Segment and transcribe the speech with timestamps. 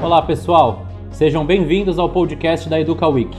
[0.00, 3.36] Olá pessoal, sejam bem-vindos ao podcast da Educa Week.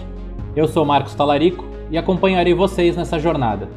[0.54, 3.70] Eu sou Marcos Talarico e acompanharei vocês nessa jornada.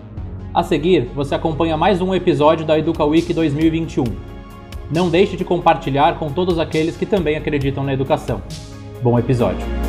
[0.53, 4.05] A seguir, você acompanha mais um episódio da Educa Week 2021.
[4.91, 8.43] Não deixe de compartilhar com todos aqueles que também acreditam na educação.
[9.01, 9.82] Bom episódio!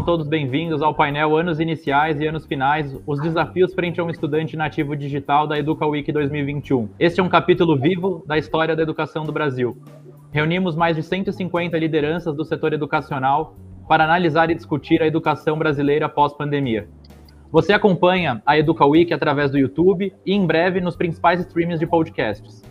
[0.00, 4.08] Sejam todos bem-vindos ao painel Anos Iniciais e Anos Finais, os desafios frente a um
[4.08, 6.88] estudante nativo digital da Educa Week 2021.
[6.98, 9.76] Este é um capítulo vivo da história da educação do Brasil.
[10.32, 13.54] Reunimos mais de 150 lideranças do setor educacional
[13.86, 16.88] para analisar e discutir a educação brasileira pós-pandemia.
[17.52, 21.86] Você acompanha a Educa Week através do YouTube e em breve nos principais streams de
[21.86, 22.62] podcasts.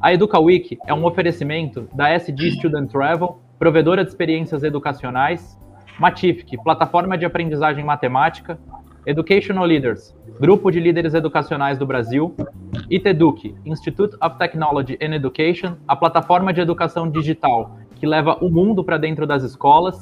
[0.00, 5.56] A Educa Week é um oferecimento da SD Student Travel, provedora de experiências educacionais,
[6.02, 8.58] Matific, plataforma de aprendizagem matemática,
[9.06, 12.34] Educational Leaders, grupo de líderes educacionais do Brasil,
[12.90, 18.82] ITEDUC, Institute of Technology and Education, a plataforma de educação digital que leva o mundo
[18.82, 19.96] para dentro das escolas,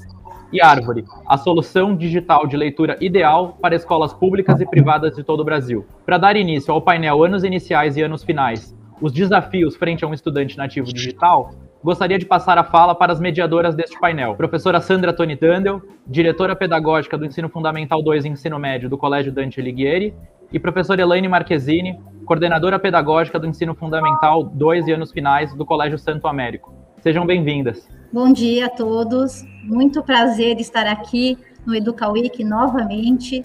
[0.50, 5.40] e Árvore, a solução digital de leitura ideal para escolas públicas e privadas de todo
[5.40, 5.84] o Brasil.
[6.06, 10.14] Para dar início ao painel Anos Iniciais e Anos Finais, os desafios frente a um
[10.14, 11.50] estudante nativo digital,
[11.82, 14.34] gostaria de passar a fala para as mediadoras deste painel.
[14.34, 19.32] Professora Sandra Toni Dandel, diretora pedagógica do Ensino Fundamental 2 e Ensino Médio do Colégio
[19.32, 20.14] Dante Alighieri,
[20.52, 25.98] e professora Elaine Marquezine, coordenadora pedagógica do Ensino Fundamental 2 e anos finais do Colégio
[25.98, 26.74] Santo Américo.
[27.00, 27.88] Sejam bem-vindas.
[28.12, 29.42] Bom dia a todos.
[29.64, 33.44] Muito prazer estar aqui no Educa Week novamente.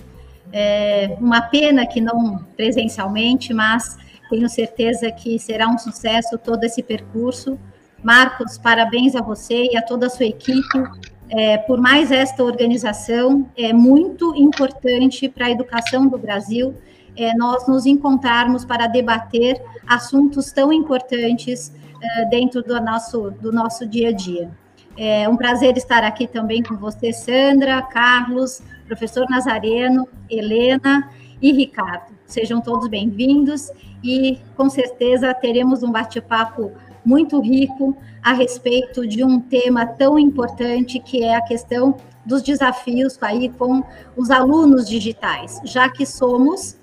[0.51, 3.97] É uma pena que não presencialmente, mas
[4.29, 7.57] tenho certeza que será um sucesso todo esse percurso
[8.05, 10.83] Marcos, parabéns a você e a toda a sua equipe
[11.27, 13.49] é, por mais esta organização.
[13.57, 16.75] É muito importante para a educação do Brasil
[17.17, 23.87] é, nós nos encontrarmos para debater assuntos tão importantes é, dentro do nosso, do nosso
[23.87, 24.51] dia a dia.
[24.95, 31.09] É um prazer estar aqui também com você, Sandra, Carlos, professor Nazareno, Helena
[31.41, 32.13] e Ricardo.
[32.27, 33.71] Sejam todos bem-vindos
[34.03, 36.71] e com certeza teremos um bate-papo
[37.05, 41.95] muito rico a respeito de um tema tão importante que é a questão
[42.25, 43.83] dos desafios aí com
[44.17, 46.77] os alunos digitais, já que somos,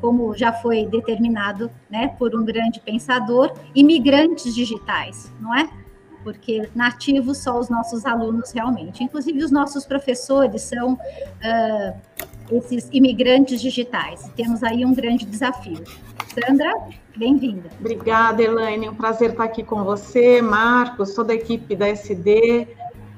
[0.00, 5.68] como já foi determinado né, por um grande pensador, imigrantes digitais, não é?
[6.22, 9.02] Porque nativos só os nossos alunos realmente.
[9.02, 12.00] Inclusive, os nossos professores são uh,
[12.50, 14.30] esses imigrantes digitais.
[14.34, 15.82] Temos aí um grande desafio.
[16.34, 16.72] Sandra,
[17.16, 17.70] bem-vinda.
[17.78, 18.88] Obrigada, Elaine.
[18.88, 22.66] Um prazer estar aqui com você, Marcos, toda a equipe da SD,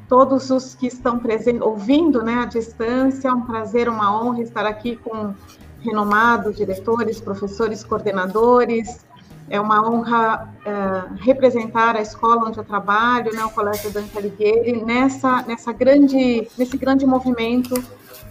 [0.07, 3.29] todos os que estão presentes, ouvindo né, à distância.
[3.29, 5.35] É um prazer, uma honra estar aqui com
[5.81, 9.07] renomados diretores, professores, coordenadores.
[9.49, 14.85] É uma honra uh, representar a escola onde eu trabalho, né, o Colégio Dante Alighieri,
[14.85, 17.83] nessa, nessa grande, nesse grande movimento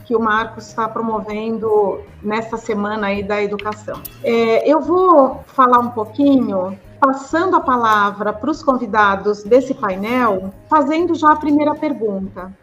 [0.05, 4.01] que o Marcos está promovendo nessa semana aí da educação.
[4.23, 11.15] É, eu vou falar um pouquinho, passando a palavra para os convidados desse painel, fazendo
[11.15, 12.53] já a primeira pergunta.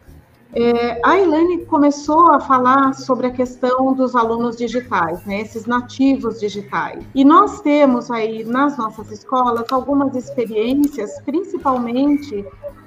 [0.55, 6.39] É, a Elaine começou a falar sobre a questão dos alunos digitais, né, esses nativos
[6.39, 7.03] digitais.
[7.15, 12.45] E nós temos aí nas nossas escolas algumas experiências, principalmente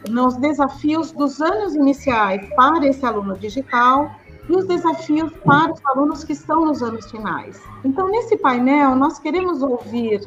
[0.09, 4.13] nos desafios dos anos iniciais para esse aluno digital
[4.49, 7.63] e os desafios para os alunos que estão nos anos finais.
[7.85, 10.27] Então, nesse painel, nós queremos ouvir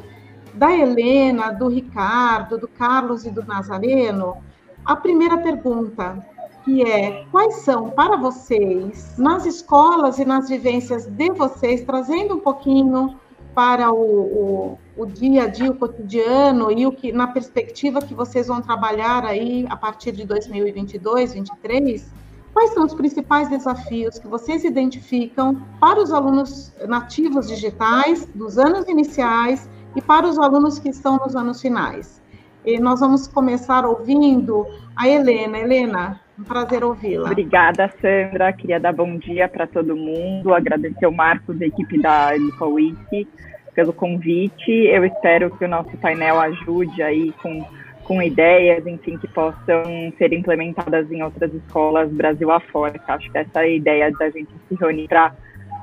[0.53, 4.37] da Helena, do Ricardo, do Carlos e do Nazareno
[4.85, 6.17] a primeira pergunta,
[6.63, 12.39] que é: quais são para vocês, nas escolas e nas vivências de vocês, trazendo um
[12.39, 13.19] pouquinho
[13.53, 18.13] para o, o, o, dia a dia, o cotidiano e o que na perspectiva que
[18.13, 22.11] vocês vão trabalhar aí a partir de 2022, 2023,
[22.59, 28.85] Quais são os principais desafios que vocês identificam para os alunos nativos digitais dos anos
[28.89, 32.21] iniciais e para os alunos que estão nos anos finais?
[32.65, 35.57] E nós vamos começar ouvindo a Helena.
[35.57, 37.31] Helena, um prazer ouvi-la.
[37.31, 38.51] Obrigada, Sandra.
[38.51, 43.25] Queria dar bom dia para todo mundo, agradecer o Marcos da equipe da InfoWiki
[43.73, 44.69] pelo convite.
[44.69, 47.65] Eu espero que o nosso painel ajude aí com
[48.09, 49.83] com ideias, enfim, que possam
[50.17, 52.99] ser implementadas em outras escolas Brasil afora.
[53.07, 55.31] Acho que essa é a ideia da gente se reunir para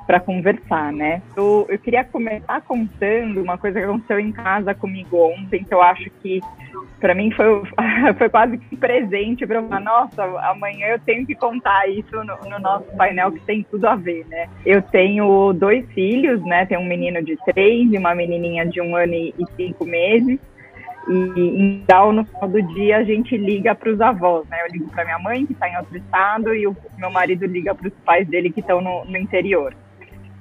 [0.05, 1.20] para conversar, né?
[1.37, 5.82] Eu, eu queria começar contando uma coisa que aconteceu em casa comigo ontem, que eu
[5.82, 6.40] acho que
[7.00, 7.62] para mim foi,
[8.17, 12.37] foi quase que um presente para falar, nossa, amanhã eu tenho que contar isso no,
[12.49, 14.49] no, nosso painel que tem tudo a ver, né?
[14.64, 16.67] Eu tenho dois filhos, né?
[16.67, 20.38] Tenho um menino de três e uma menininha de um ano e cinco meses.
[21.08, 24.58] E então, no final do dia, a gente liga para os avós, né?
[24.62, 27.75] Eu ligo para minha mãe, que está em outro estado, e o meu marido liga
[27.75, 29.75] para os pais dele, que estão no, no interior.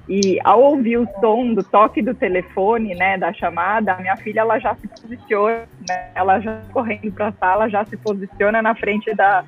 [0.07, 4.41] E ao ouvir o som do toque do telefone, né, da chamada, a minha filha
[4.41, 8.75] ela já se posiciona, né, ela já correndo para a sala, já se posiciona na
[8.75, 9.43] frente da,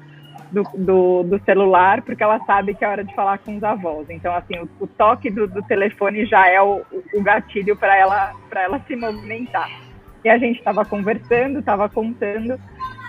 [0.51, 4.09] do, do, do, celular, porque ela sabe que é hora de falar com os avós.
[4.09, 6.81] Então, assim, o, o toque do, do, telefone já é o,
[7.13, 9.69] o gatilho para ela, ela se movimentar.
[10.23, 12.59] E a gente estava conversando, estava contando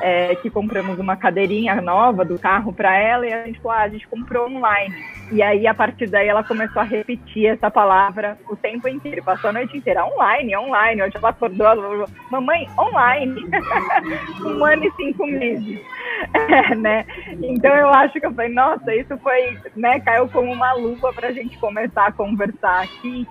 [0.01, 3.83] é, que compramos uma cadeirinha nova do carro para ela e a gente falou, ah,
[3.83, 4.95] a gente comprou online.
[5.31, 9.23] E aí, a partir daí, ela começou a repetir essa palavra o tempo inteiro.
[9.23, 11.03] Passou a noite inteira, online, online.
[11.03, 13.45] Hoje ela acordou, ela falou, mamãe, online.
[14.41, 15.81] um ano e cinco meses.
[16.35, 17.07] É, né?
[17.43, 21.29] Então, eu acho que eu falei, nossa, isso foi, né, caiu como uma luva para
[21.29, 23.25] a gente começar a conversar aqui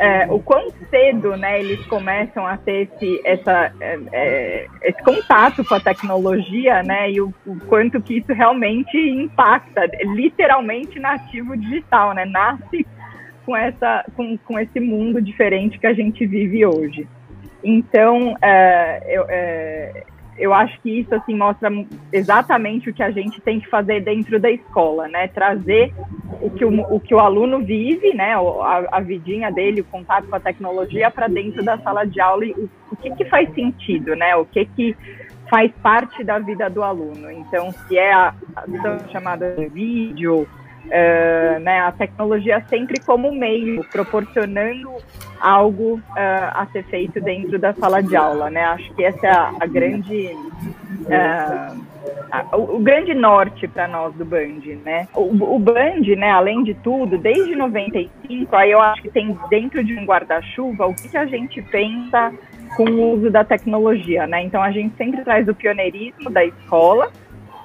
[0.00, 5.64] é, o quão cedo né, eles começam a ter esse, essa, é, é, esse contato
[5.64, 12.12] com a tecnologia né, e o, o, quanto que isso realmente impacta, literalmente nativo digital,
[12.14, 12.86] né, nasce
[13.46, 17.06] com, essa, com, com esse mundo diferente que a gente vive hoje.
[17.62, 20.02] Então, é, eu, é,
[20.36, 21.70] eu acho que isso assim mostra
[22.12, 25.28] exatamente o que a gente tem que fazer dentro da escola, né?
[25.28, 25.92] Trazer
[26.40, 28.34] o que o, o que o aluno vive, né?
[28.34, 32.44] A, a vidinha dele, o contato com a tecnologia para dentro da sala de aula
[32.44, 34.34] e o, o que, que faz sentido, né?
[34.36, 34.96] O que que
[35.48, 37.30] faz parte da vida do aluno.
[37.30, 40.48] Então, se é a, a chamada de vídeo,
[40.84, 44.92] Uh, né, a tecnologia sempre como meio, proporcionando
[45.40, 48.64] algo uh, a ser feito dentro da sala de aula, né?
[48.64, 50.36] Acho que essa é a, a grande
[51.06, 51.84] uh,
[52.52, 55.08] o, o, grande norte para nós do Band, né?
[55.14, 59.82] O, o Band, né, além de tudo, desde 95, aí eu acho que tem dentro
[59.84, 62.32] de um guarda-chuva o que, que a gente pensa
[62.76, 64.42] com o uso da tecnologia, né?
[64.42, 67.10] Então a gente sempre traz o pioneirismo da escola,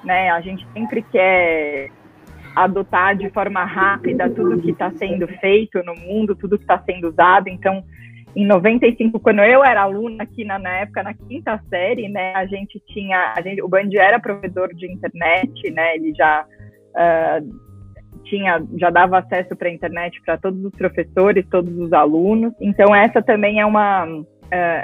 [0.04, 0.30] né?
[0.30, 1.90] A gente sempre quer
[2.54, 7.08] adotar de forma rápida tudo que está sendo feito no mundo, tudo que está sendo
[7.08, 7.48] usado.
[7.48, 7.84] Então,
[8.34, 12.46] em 95, quando eu era aluna aqui na, na, época, na quinta série, né, a
[12.46, 17.70] gente tinha, a gente, o Band era provedor de internet, né, ele já uh,
[18.24, 22.52] tinha, já dava acesso para a internet para todos os professores, todos os alunos.
[22.60, 24.06] Então essa também é uma,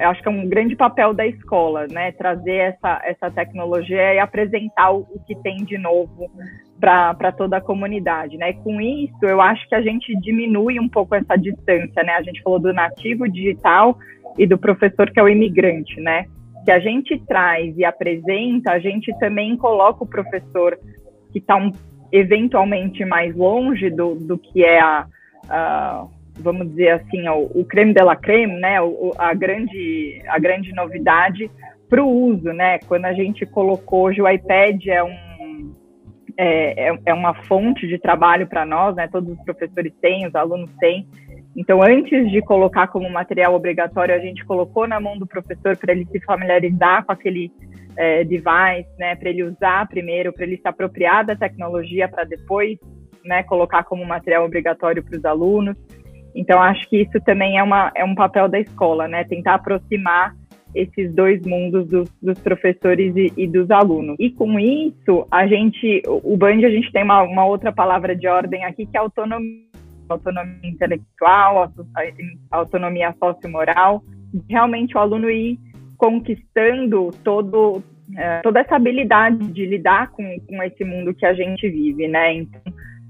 [0.03, 4.19] eu acho que é um grande papel da escola, né, trazer essa, essa tecnologia e
[4.19, 6.31] apresentar o, o que tem de novo
[6.79, 8.53] para toda a comunidade, né?
[8.53, 12.13] Com isso, eu acho que a gente diminui um pouco essa distância, né?
[12.13, 13.99] A gente falou do nativo digital
[14.39, 16.27] e do professor que é o imigrante, né?
[16.65, 20.79] Que a gente traz e apresenta, a gente também coloca o professor
[21.33, 21.73] que está um,
[22.13, 25.07] eventualmente mais longe do, do que é a,
[25.49, 26.07] a
[26.39, 28.81] vamos dizer assim, o, o creme de la creme, né?
[28.81, 31.51] O, a grande a grande novidade
[31.89, 32.79] para o uso, né?
[32.81, 35.27] Quando a gente colocou hoje o iPad é um
[36.37, 39.09] é, é, é uma fonte de trabalho para nós, né?
[39.09, 41.09] Todos os professores têm, os alunos têm.
[41.57, 45.93] Então, antes de colocar como material obrigatório, a gente colocou na mão do professor para
[45.93, 47.51] ele se familiarizar com aquele
[47.97, 49.17] é, device, né?
[49.17, 52.79] Para ele usar primeiro, para ele se apropriar da tecnologia, para depois,
[53.25, 53.43] né?
[53.45, 55.77] Colocar como material obrigatório para os alunos.
[56.37, 59.25] Então, acho que isso também é, uma, é um papel da escola, né?
[59.25, 60.37] Tentar aproximar
[60.75, 64.15] esses dois mundos dos, dos professores e, e, dos alunos.
[64.19, 68.29] E com isso, a gente, o Band, a gente tem uma, uma outra palavra de
[68.29, 69.65] ordem aqui que é autonomia,
[70.07, 71.73] autonomia intelectual,
[72.51, 74.03] autonomia sociomoral,
[74.49, 75.59] realmente o aluno ir
[75.97, 77.83] conquistando todo
[78.15, 82.35] é, toda essa habilidade de lidar com, com esse mundo que a gente vive, né?
[82.35, 82.61] Então,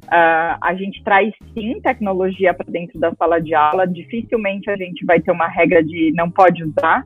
[0.07, 3.87] Uh, a gente traz sim tecnologia para dentro da sala de aula.
[3.87, 7.05] Dificilmente a gente vai ter uma regra de não pode usar,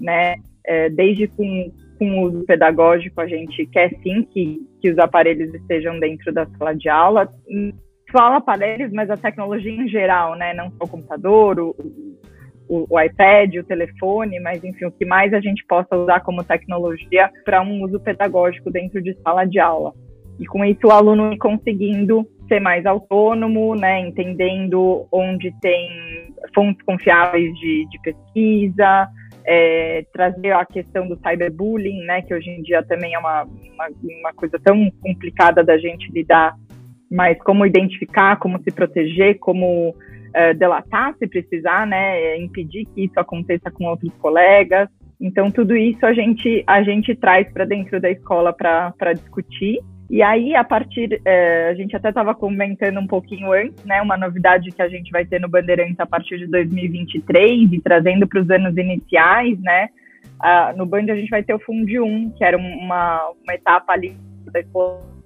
[0.00, 0.36] né?
[0.66, 5.98] É, desde com, com uso pedagógico, a gente quer sim que, que os aparelhos estejam
[6.00, 7.28] dentro da sala de aula.
[8.10, 10.54] Fala aparelhos, mas a tecnologia em geral, né?
[10.54, 11.76] Não só o computador, o,
[12.66, 16.42] o, o, iPad, o telefone, mas enfim, o que mais a gente possa usar como
[16.42, 19.92] tecnologia para um uso pedagógico dentro de sala de aula.
[20.38, 27.54] E com isso o aluno conseguindo ser mais autônomo, né, entendendo onde tem fontes confiáveis
[27.58, 29.08] de, de pesquisa,
[29.46, 33.88] é, trazer a questão do cyberbullying, né, que hoje em dia também é uma, uma,
[34.20, 36.54] uma, coisa tão complicada da gente lidar
[37.10, 43.18] mas como identificar, como se proteger, como uh, delatar se precisar, né, impedir que isso
[43.18, 44.88] aconteça com outros colegas.
[45.20, 49.80] Então tudo isso a gente a gente traz para dentro da escola para discutir.
[50.10, 54.16] E aí, a partir, é, a gente até estava comentando um pouquinho antes, né, uma
[54.16, 58.40] novidade que a gente vai ter no Bandeirantes a partir de 2023 e trazendo para
[58.40, 59.88] os anos iniciais, né,
[60.76, 64.16] no Band a gente vai ter o Fund 1, que era uma, uma etapa ali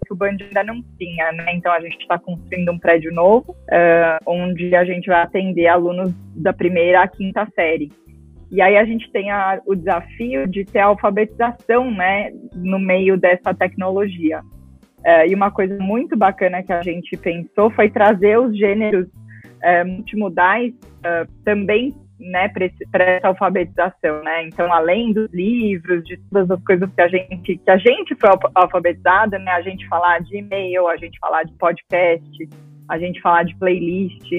[0.04, 1.46] que o Band ainda não tinha, né?
[1.54, 6.12] Então a gente está construindo um prédio novo, uh, onde a gente vai atender alunos
[6.34, 7.90] da primeira à quinta série.
[8.50, 13.16] E aí a gente tem a, o desafio de ter a alfabetização, né, no meio
[13.16, 14.42] dessa tecnologia.
[15.04, 19.86] Uh, e uma coisa muito bacana que a gente pensou foi trazer os gêneros uh,
[19.86, 20.72] multimodais
[21.44, 21.92] também
[22.30, 24.44] né, para essa alfabetização, né?
[24.44, 28.30] Então, além dos livros, de todas as coisas que a gente que a gente foi
[28.54, 29.50] alfabetizada, né?
[29.50, 32.48] A gente falar de e-mail, a gente falar de podcast,
[32.88, 34.30] a gente falar de playlist.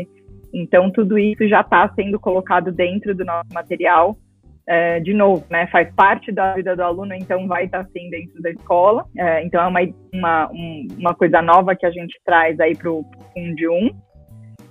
[0.53, 4.17] Então, tudo isso já está sendo colocado dentro do nosso material.
[4.65, 8.09] É, de novo, né, faz parte da vida do aluno, então vai estar tá assim
[8.09, 9.05] dentro da escola.
[9.17, 9.79] É, então é uma,
[10.13, 10.51] uma,
[10.97, 13.03] uma coisa nova que a gente traz aí para o
[13.33, 14.13] Fund 1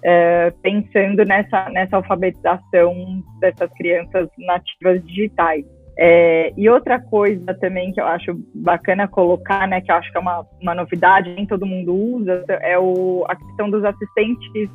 [0.03, 5.65] é, pensando nessa, nessa alfabetização dessas crianças nativas digitais.
[5.97, 10.17] É, e outra coisa também que eu acho bacana colocar, né, que eu acho que
[10.17, 14.71] é uma, uma novidade, nem todo mundo usa, é o, a questão dos assistentes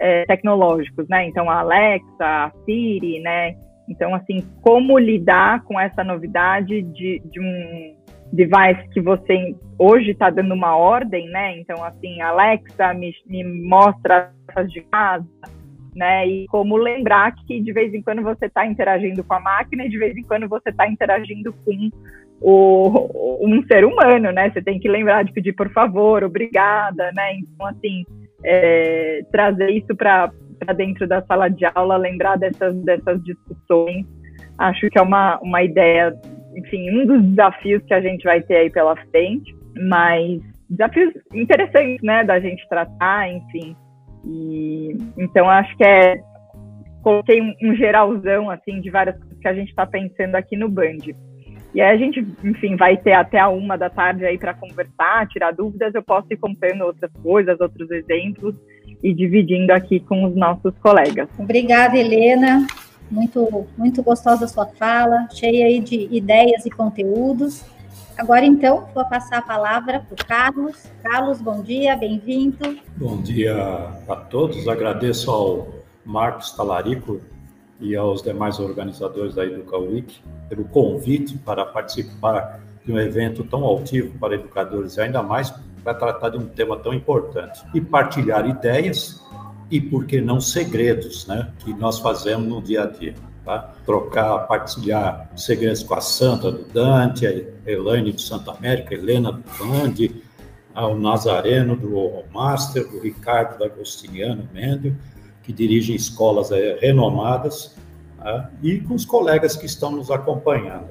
[0.00, 1.26] é, tecnológicos, né?
[1.26, 3.56] Então, a Alexa, a Siri, né?
[3.88, 7.96] Então, assim, como lidar com essa novidade de, de um
[8.32, 11.58] device que você hoje está dando uma ordem, né?
[11.58, 15.26] Então, assim, Alexa, me, me mostra as de casa,
[15.94, 16.26] né?
[16.26, 19.88] E como lembrar que de vez em quando você está interagindo com a máquina e
[19.88, 21.90] de vez em quando você está interagindo com
[22.40, 24.50] o, um ser humano, né?
[24.50, 27.34] Você tem que lembrar de pedir por favor, obrigada, né?
[27.36, 28.04] Então, assim,
[28.44, 30.30] é, trazer isso para
[30.76, 34.06] dentro da sala de aula, lembrar dessas, dessas discussões,
[34.58, 36.14] acho que é uma, uma ideia
[36.58, 39.54] enfim, um dos desafios que a gente vai ter aí pela frente,
[39.88, 43.76] mas desafios interessantes, né, da gente tratar, enfim.
[44.24, 46.16] E então acho que é
[47.02, 50.98] coloquei um geralzão assim de várias coisas que a gente está pensando aqui no Band.
[51.74, 55.28] E aí a gente, enfim, vai ter até a uma da tarde aí para conversar,
[55.28, 55.94] tirar dúvidas.
[55.94, 58.54] Eu posso ir contando outras coisas, outros exemplos
[59.02, 61.28] e dividindo aqui com os nossos colegas.
[61.38, 62.66] Obrigada, Helena.
[63.10, 67.64] Muito, muito gostosa a sua fala, cheia aí de ideias e conteúdos.
[68.18, 70.90] Agora, então, vou passar a palavra para o Carlos.
[71.02, 72.76] Carlos, bom dia, bem-vindo.
[72.96, 73.54] Bom dia
[74.08, 74.66] a todos.
[74.66, 75.68] Agradeço ao
[76.04, 77.20] Marcos Talarico
[77.80, 83.64] e aos demais organizadores da Educa Week pelo convite para participar de um evento tão
[83.64, 85.52] altivo para educadores, e ainda mais
[85.84, 89.22] para tratar de um tema tão importante e partilhar ideias
[89.70, 93.14] e, por que não, segredos, né, que nós fazemos no dia a dia.
[93.44, 93.72] Tá?
[93.84, 99.32] Trocar, partilhar segredos com a Santa do Dante, a Elaine do Santa América, a Helena
[99.32, 100.22] do Bande,
[100.74, 104.94] o Nazareno do Master, o Ricardo da Agostiniano Mendel,
[105.48, 107.74] que dirigem escolas é, renomadas,
[108.18, 108.50] tá?
[108.62, 110.90] e com os colegas que estão nos acompanhando.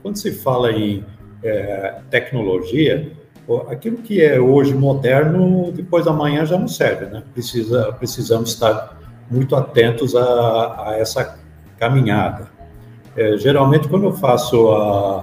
[0.00, 1.04] Quando se fala em
[1.42, 3.12] é, tecnologia,
[3.68, 7.22] aquilo que é hoje moderno, depois da manhã já não serve, né?
[7.34, 8.98] Precisa, precisamos estar
[9.30, 11.38] muito atentos a, a essa
[11.78, 12.48] caminhada.
[13.14, 15.18] É, geralmente, quando eu faço a,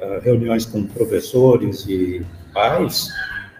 [0.00, 2.24] a reuniões com professores e
[2.54, 3.10] pais,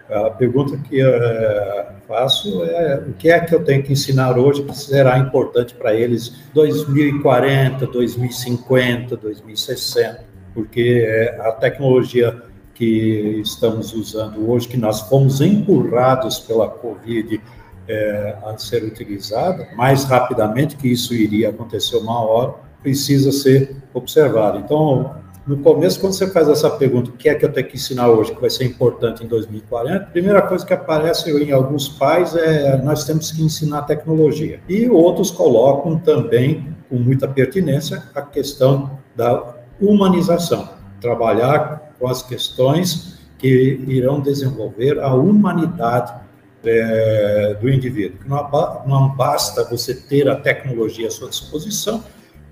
[0.09, 4.63] a pergunta que é, faço é o que é que eu tenho que ensinar hoje
[4.63, 12.41] que será importante para eles 2040, 2050, 2060, porque é, a tecnologia
[12.73, 17.41] que estamos usando hoje, que nós fomos empurrados pela Covid
[17.87, 24.59] é, a ser utilizada, mais rapidamente que isso iria acontecer uma hora, precisa ser observado.
[24.59, 25.15] Então,
[25.47, 28.09] no começo, quando você faz essa pergunta, o que é que eu tenho que ensinar
[28.09, 32.35] hoje, que vai ser importante em 2040, a primeira coisa que aparece em alguns pais
[32.35, 34.59] é nós temos que ensinar tecnologia.
[34.67, 40.67] E outros colocam também, com muita pertinência, a questão da humanização.
[40.99, 46.11] Trabalhar com as questões que irão desenvolver a humanidade
[46.63, 48.17] é, do indivíduo.
[48.25, 52.03] Não, não basta você ter a tecnologia à sua disposição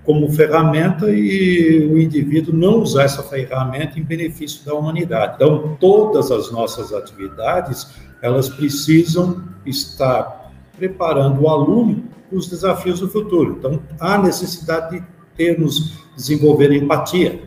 [0.05, 5.35] como ferramenta e o indivíduo não usar essa ferramenta em benefício da humanidade.
[5.35, 7.87] Então, todas as nossas atividades,
[8.21, 13.55] elas precisam estar preparando o aluno para os desafios do futuro.
[13.57, 15.05] Então, há necessidade de
[15.37, 17.41] termos, desenvolver empatia.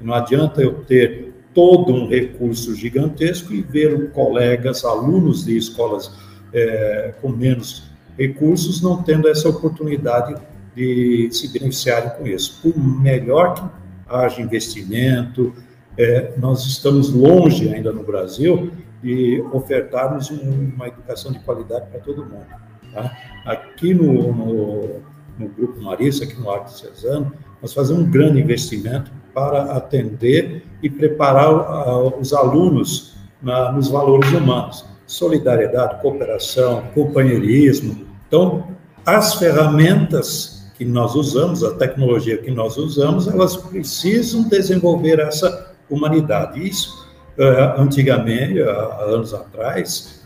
[0.00, 6.12] Não adianta eu ter todo um recurso gigantesco e ver colegas, alunos de escolas
[6.52, 10.34] é, com menos recursos não tendo essa oportunidade
[10.74, 12.60] de se beneficiarem com isso.
[12.62, 13.62] Por melhor que
[14.08, 15.52] haja investimento,
[15.96, 18.70] é, nós estamos longe ainda no Brasil
[19.02, 22.46] de ofertarmos uma educação de qualidade para todo mundo.
[22.92, 23.16] Tá?
[23.44, 25.00] Aqui no, no,
[25.38, 30.88] no, Grupo Marista, aqui no Arte Cesano, nós fazemos um grande investimento para atender e
[30.88, 34.84] preparar uh, os alunos na, nos valores humanos.
[35.06, 38.06] Solidariedade, cooperação, companheirismo.
[38.28, 38.68] Então,
[39.04, 46.68] as ferramentas que nós usamos, a tecnologia que nós usamos, elas precisam desenvolver essa humanidade.
[46.68, 47.08] Isso,
[47.38, 50.20] uh, antigamente, há anos atrás,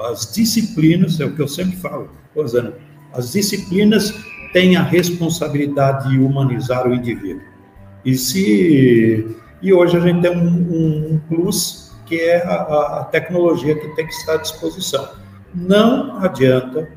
[0.00, 2.72] as disciplinas, é o que eu sempre falo, Rosana,
[3.12, 4.14] as disciplinas
[4.54, 7.42] têm a responsabilidade de humanizar o indivíduo.
[8.04, 13.74] E se e hoje a gente tem um, um plus que é a, a, tecnologia
[13.74, 15.06] que tem que estar à disposição.
[15.54, 16.88] Não adianta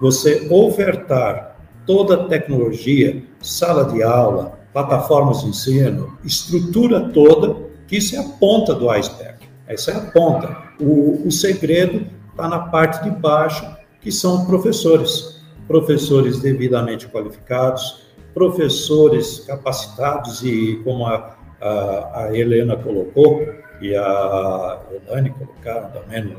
[0.00, 1.51] você ofertar
[1.86, 8.74] toda tecnologia, sala de aula, plataformas de ensino, estrutura toda, que isso é a ponta
[8.74, 9.38] do iceberg.
[9.66, 10.56] Essa é a ponta.
[10.80, 13.64] O, o segredo está na parte de baixo,
[14.00, 15.40] que são professores.
[15.68, 18.02] Professores devidamente qualificados,
[18.34, 23.42] professores capacitados e, como a, a, a Helena colocou
[23.80, 26.38] e a Dani colocaram também no,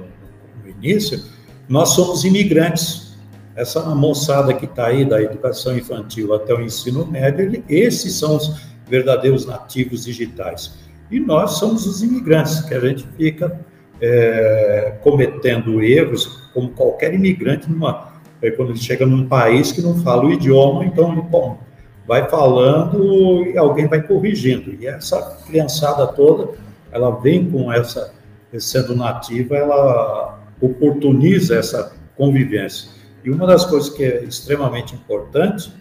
[0.64, 1.24] no início,
[1.68, 3.13] nós somos imigrantes.
[3.56, 8.74] Essa moçada que está aí da educação infantil até o ensino médio, esses são os
[8.88, 10.80] verdadeiros nativos digitais.
[11.12, 13.60] E nós somos os imigrantes, que a gente fica
[14.02, 19.96] é, cometendo erros, como qualquer imigrante, numa, é, quando ele chega num país que não
[20.02, 21.60] fala o idioma, então bom,
[22.08, 24.76] vai falando e alguém vai corrigindo.
[24.80, 26.52] E essa criançada toda,
[26.92, 28.14] ela vem com essa,
[28.58, 32.90] sendo nativa, ela oportuniza essa convivência.
[33.24, 35.74] E uma das coisas que é extremamente importante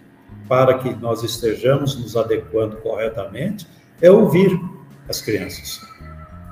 [0.49, 3.67] para que nós estejamos nos adequando corretamente
[4.01, 4.59] é ouvir
[5.09, 5.81] as crianças.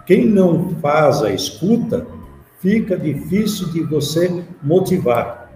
[0.06, 2.06] Quem não faz a escuta,
[2.58, 5.50] fica difícil de você motivar.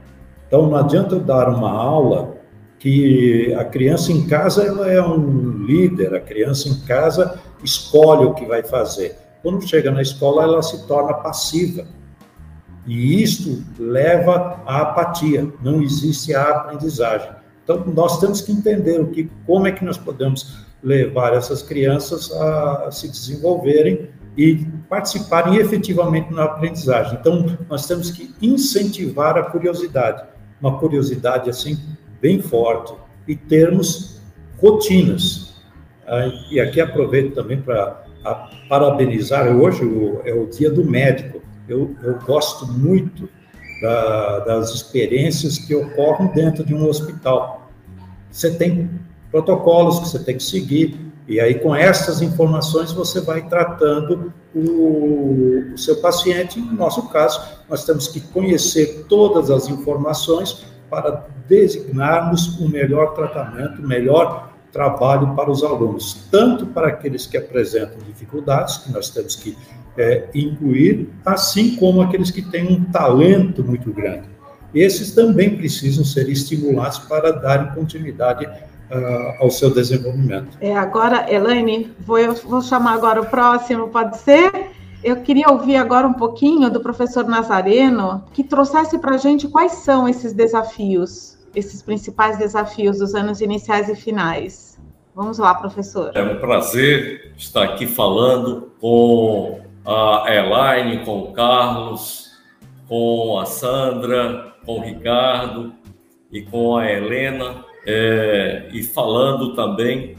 [0.46, 2.37] Então, não adianta eu dar uma aula
[2.78, 8.35] que a criança em casa ela é um líder, a criança em casa escolhe o
[8.35, 9.16] que vai fazer.
[9.42, 11.87] Quando chega na escola, ela se torna passiva.
[12.87, 17.31] E isto leva à apatia, não existe a aprendizagem.
[17.62, 22.31] Então, nós temos que entender o que, como é que nós podemos levar essas crianças
[22.31, 27.18] a se desenvolverem e participarem efetivamente na aprendizagem.
[27.18, 30.25] Então, nós temos que incentivar a curiosidade,
[30.61, 31.79] uma curiosidade assim
[32.20, 32.94] bem forte
[33.27, 34.20] e termos
[34.61, 35.55] rotinas.
[36.07, 38.05] Ah, e aqui aproveito também para
[38.68, 39.83] parabenizar, hoje
[40.25, 41.43] é o dia do médico.
[41.68, 43.29] Eu, eu gosto muito
[43.81, 47.70] da, das experiências que ocorrem dentro de um hospital.
[48.31, 48.90] Você tem
[49.31, 55.72] protocolos que você tem que seguir, e aí com essas informações você vai tratando o,
[55.74, 56.61] o seu paciente.
[56.61, 63.83] No nosso caso, nós temos que conhecer todas as informações para designarmos o melhor tratamento,
[63.83, 69.37] o melhor trabalho para os alunos, tanto para aqueles que apresentam dificuldades, que nós temos
[69.37, 69.57] que
[69.96, 74.28] é, incluir, assim como aqueles que têm um talento muito grande.
[74.74, 80.59] Esses também precisam ser estimulados para darem continuidade uh, ao seu desenvolvimento.
[80.61, 84.50] É, agora, Elaine, vou, vou chamar agora o próximo, pode ser?
[85.02, 89.72] Eu queria ouvir agora um pouquinho do professor Nazareno, que trouxesse para a gente quais
[89.72, 94.80] são esses desafios, esses principais desafios dos anos iniciais e finais.
[95.14, 96.11] Vamos lá, professor.
[96.14, 102.33] É um prazer estar aqui falando com a Elaine, com o Carlos,
[102.88, 105.75] com a Sandra, com o Ricardo
[106.33, 110.16] e com a Helena, é, e falando também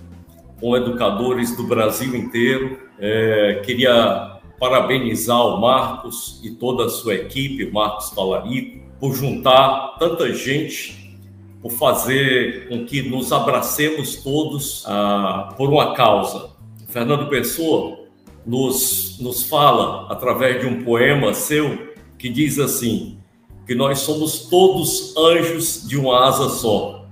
[0.60, 2.80] com educadores do Brasil inteiro.
[3.00, 9.98] É, queria parabenizar o Marcos e toda a sua equipe, o Marcos Talarico, por juntar
[10.00, 11.20] tanta gente,
[11.62, 16.52] por fazer com que nos abracemos todos ah, por uma causa.
[16.88, 18.05] Fernando Pessoa
[18.46, 23.18] nos, nos fala, através de um poema seu, que diz assim:
[23.66, 27.06] que nós somos todos anjos de uma asa só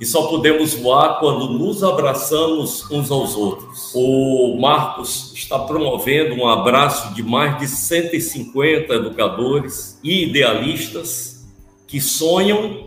[0.00, 3.90] e só podemos voar quando nos abraçamos uns aos outros.
[3.94, 11.48] O Marcos está promovendo um abraço de mais de 150 educadores e idealistas
[11.86, 12.86] que sonham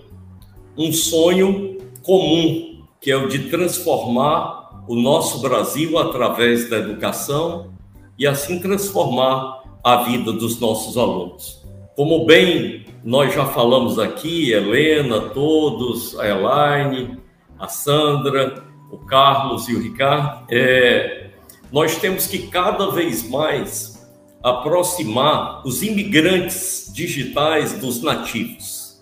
[0.78, 2.71] um sonho comum,
[3.02, 7.74] que é o de transformar o nosso Brasil através da educação
[8.18, 11.66] e assim transformar a vida dos nossos alunos.
[11.96, 17.18] Como bem nós já falamos aqui, Helena, todos, a Elaine,
[17.58, 21.32] a Sandra, o Carlos e o Ricardo, é,
[21.72, 24.08] nós temos que cada vez mais
[24.44, 29.02] aproximar os imigrantes digitais dos nativos,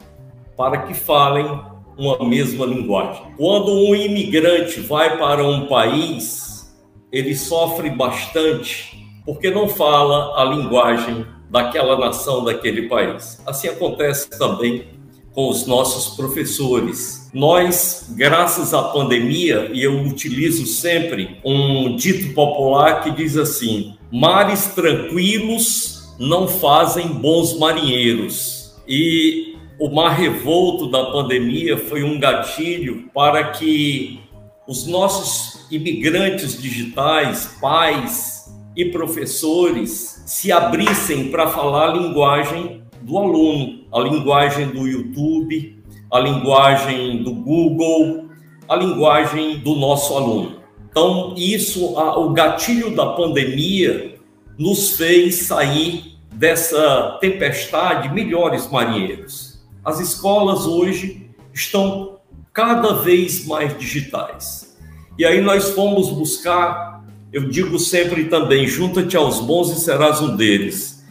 [0.55, 1.59] para que falem
[1.99, 3.21] uma mesma linguagem.
[3.35, 6.73] Quando um imigrante vai para um país,
[7.11, 13.39] ele sofre bastante porque não fala a linguagem daquela nação, daquele país.
[13.45, 14.85] Assim acontece também
[15.33, 17.29] com os nossos professores.
[17.33, 24.67] Nós, graças à pandemia, e eu utilizo sempre um dito popular que diz assim: mares
[24.67, 28.73] tranquilos não fazem bons marinheiros.
[28.87, 34.19] E o mar revolto da pandemia foi um gatilho para que
[34.67, 43.85] os nossos imigrantes digitais, pais e professores se abrissem para falar a linguagem do aluno,
[43.91, 48.29] a linguagem do YouTube, a linguagem do Google,
[48.67, 50.59] a linguagem do nosso aluno.
[50.91, 54.15] Então, isso, o gatilho da pandemia
[54.57, 59.48] nos fez sair dessa tempestade melhores marinheiros.
[59.83, 62.19] As escolas hoje estão
[62.53, 64.77] cada vez mais digitais.
[65.17, 70.35] E aí nós fomos buscar, eu digo sempre também, junta-te aos bons e serás um
[70.35, 71.03] deles.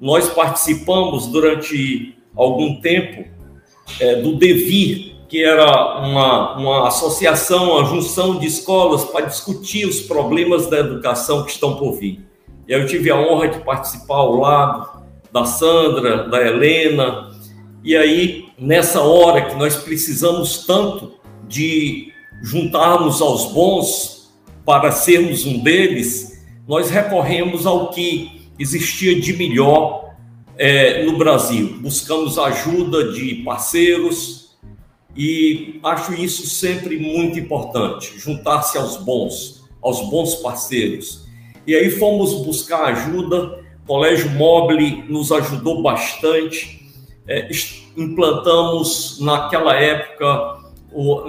[0.00, 3.24] Nós participamos durante algum tempo
[4.00, 10.00] é, do Devir, que era uma, uma associação, uma junção de escolas para discutir os
[10.00, 12.24] problemas da educação que estão por vir.
[12.68, 17.30] E eu tive a honra de participar ao lado da Sandra, da Helena,
[17.86, 25.60] e aí, nessa hora que nós precisamos tanto de juntarmos aos bons para sermos um
[25.60, 30.16] deles, nós recorremos ao que existia de melhor
[30.58, 31.78] é, no Brasil.
[31.80, 34.58] Buscamos ajuda de parceiros,
[35.16, 41.24] e acho isso sempre muito importante, juntar-se aos bons, aos bons parceiros.
[41.64, 46.85] E aí fomos buscar ajuda, o Colégio Mobile nos ajudou bastante,
[47.28, 47.48] é,
[47.96, 50.58] implantamos naquela época,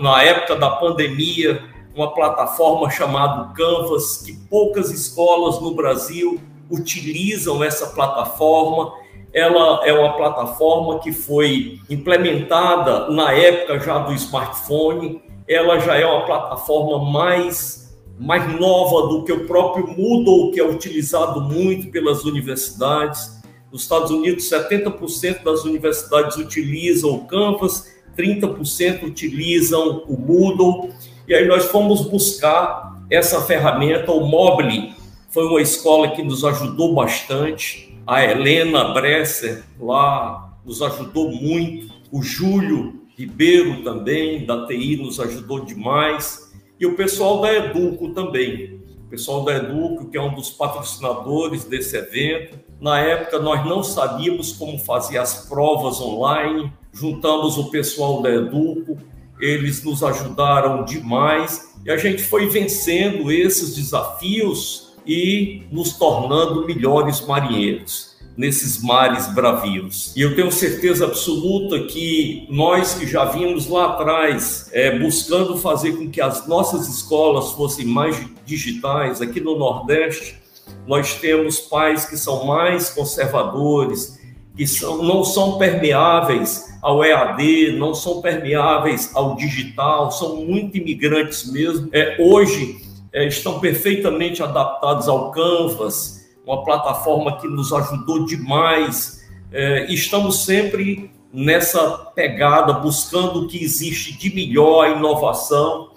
[0.01, 1.63] na época da pandemia,
[1.95, 8.93] uma plataforma chamada Canvas, que poucas escolas no Brasil utilizam essa plataforma
[9.33, 16.05] ela é uma plataforma que foi implementada na época já do smartphone, ela já é
[16.05, 17.86] uma plataforma mais
[18.19, 23.37] mais nova do que o próprio Moodle, que é utilizado muito pelas universidades.
[23.77, 30.89] Nos Estados Unidos, 70% das universidades utilizam o Canvas, 30% utilizam o Moodle.
[31.27, 34.95] E aí nós fomos buscar essa ferramenta, o Mobile
[35.29, 42.23] foi uma escola que nos ajudou bastante a Helena Bresser lá nos ajudou muito, o
[42.23, 48.81] Júlio Ribeiro também, da TI, nos ajudou demais, e o pessoal da Educo também.
[49.05, 52.66] O pessoal da Educo, que é um dos patrocinadores desse evento.
[52.79, 58.97] Na época, nós não sabíamos como fazer as provas online, juntamos o pessoal da Educo,
[59.39, 67.21] eles nos ajudaram demais e a gente foi vencendo esses desafios e nos tornando melhores
[67.21, 70.15] marinheiros nesses mares bravios.
[70.15, 75.93] E eu tenho certeza absoluta que nós que já vimos lá atrás é, buscando fazer
[75.93, 80.39] com que as nossas escolas fossem mais digitais aqui no Nordeste,
[80.86, 84.19] nós temos pais que são mais conservadores,
[84.56, 91.51] que são, não são permeáveis ao EAD, não são permeáveis ao digital, são muito imigrantes
[91.51, 91.89] mesmo.
[91.91, 92.77] É, hoje,
[93.13, 99.27] é, estão perfeitamente adaptados ao Canvas, uma plataforma que nos ajudou demais.
[99.51, 105.89] É, estamos sempre nessa pegada, buscando o que existe de melhor, inovação.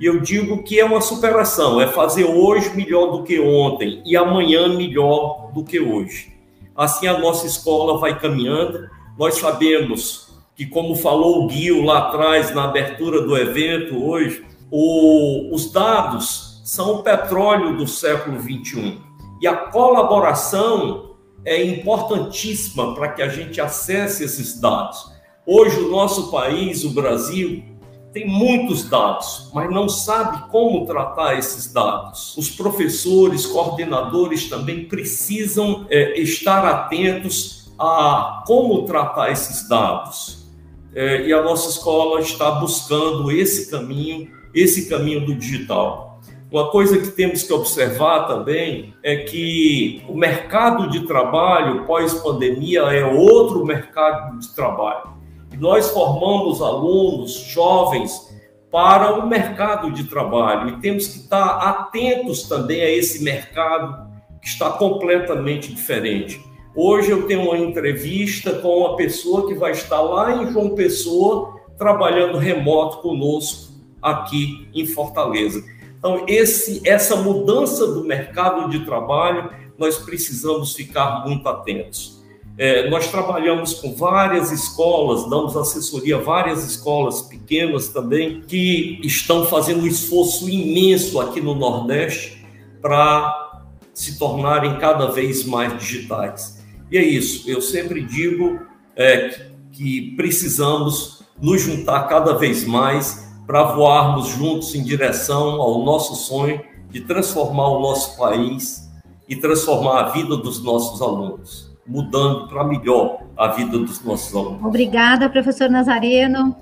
[0.00, 4.16] E eu digo que é uma superação, é fazer hoje melhor do que ontem e
[4.16, 6.32] amanhã melhor do que hoje.
[6.76, 8.88] Assim a nossa escola vai caminhando.
[9.18, 15.52] Nós sabemos que, como falou o Guil lá atrás, na abertura do evento hoje, o,
[15.52, 19.00] os dados são o petróleo do século 21.
[19.40, 25.10] E a colaboração é importantíssima para que a gente acesse esses dados.
[25.46, 27.64] Hoje, o nosso país, o Brasil,
[28.12, 32.36] tem muitos dados, mas não sabe como tratar esses dados.
[32.36, 40.48] Os professores, coordenadores também precisam é, estar atentos a como tratar esses dados.
[40.94, 46.20] É, e a nossa escola está buscando esse caminho esse caminho do digital.
[46.50, 53.04] Uma coisa que temos que observar também é que o mercado de trabalho pós-pandemia é
[53.04, 55.17] outro mercado de trabalho.
[55.58, 58.28] Nós formamos alunos jovens
[58.70, 64.08] para o mercado de trabalho e temos que estar atentos também a esse mercado
[64.40, 66.40] que está completamente diferente.
[66.76, 71.58] Hoje eu tenho uma entrevista com uma pessoa que vai estar lá em João Pessoa
[71.76, 75.64] trabalhando remoto conosco aqui em Fortaleza.
[75.98, 82.17] Então, esse, essa mudança do mercado de trabalho, nós precisamos ficar muito atentos.
[82.58, 89.46] É, nós trabalhamos com várias escolas, damos assessoria a várias escolas pequenas também, que estão
[89.46, 92.44] fazendo um esforço imenso aqui no Nordeste
[92.82, 93.62] para
[93.94, 96.60] se tornarem cada vez mais digitais.
[96.90, 98.58] E é isso, eu sempre digo
[98.96, 106.16] é, que precisamos nos juntar cada vez mais para voarmos juntos em direção ao nosso
[106.16, 108.90] sonho de transformar o nosso país
[109.28, 114.62] e transformar a vida dos nossos alunos mudando para melhor a vida dos nossos alunos.
[114.62, 116.54] Obrigada, professor Nazareno.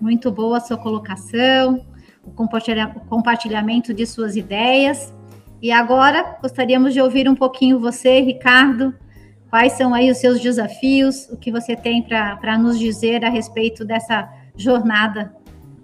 [0.00, 1.84] Muito boa a sua colocação,
[2.24, 2.30] o
[3.08, 5.14] compartilhamento de suas ideias.
[5.62, 8.94] E agora gostaríamos de ouvir um pouquinho você, Ricardo.
[9.48, 11.28] Quais são aí os seus desafios?
[11.30, 15.34] O que você tem para nos dizer a respeito dessa jornada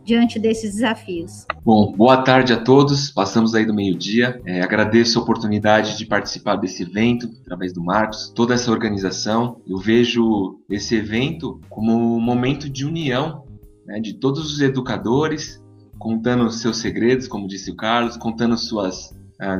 [0.04, 1.46] diante desses desafios?
[1.64, 3.10] Bom, boa tarde a todos.
[3.10, 4.40] Passamos aí do meio-dia.
[4.44, 9.60] É, agradeço a oportunidade de participar desse evento através do Marcos, toda essa organização.
[9.66, 13.44] Eu vejo esse evento como um momento de união
[13.86, 15.62] né, de todos os educadores,
[15.98, 19.10] contando seus segredos, como disse o Carlos, contando suas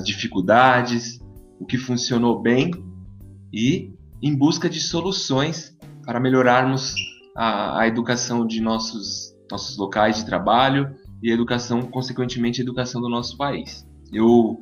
[0.05, 1.19] dificuldades,
[1.59, 2.71] o que funcionou bem
[3.53, 6.95] e em busca de soluções para melhorarmos
[7.37, 13.09] a, a educação de nossos nossos locais de trabalho e educação, consequentemente, a educação do
[13.09, 13.87] nosso país.
[14.13, 14.59] Eu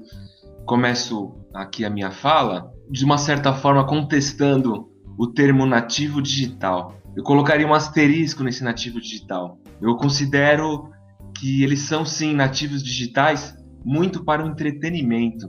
[0.66, 6.94] começo aqui a minha fala de uma certa forma contestando o termo nativo digital.
[7.16, 9.58] Eu colocaria um asterisco nesse nativo digital.
[9.80, 10.90] Eu considero
[11.38, 15.48] que eles são sim nativos digitais muito para o entretenimento.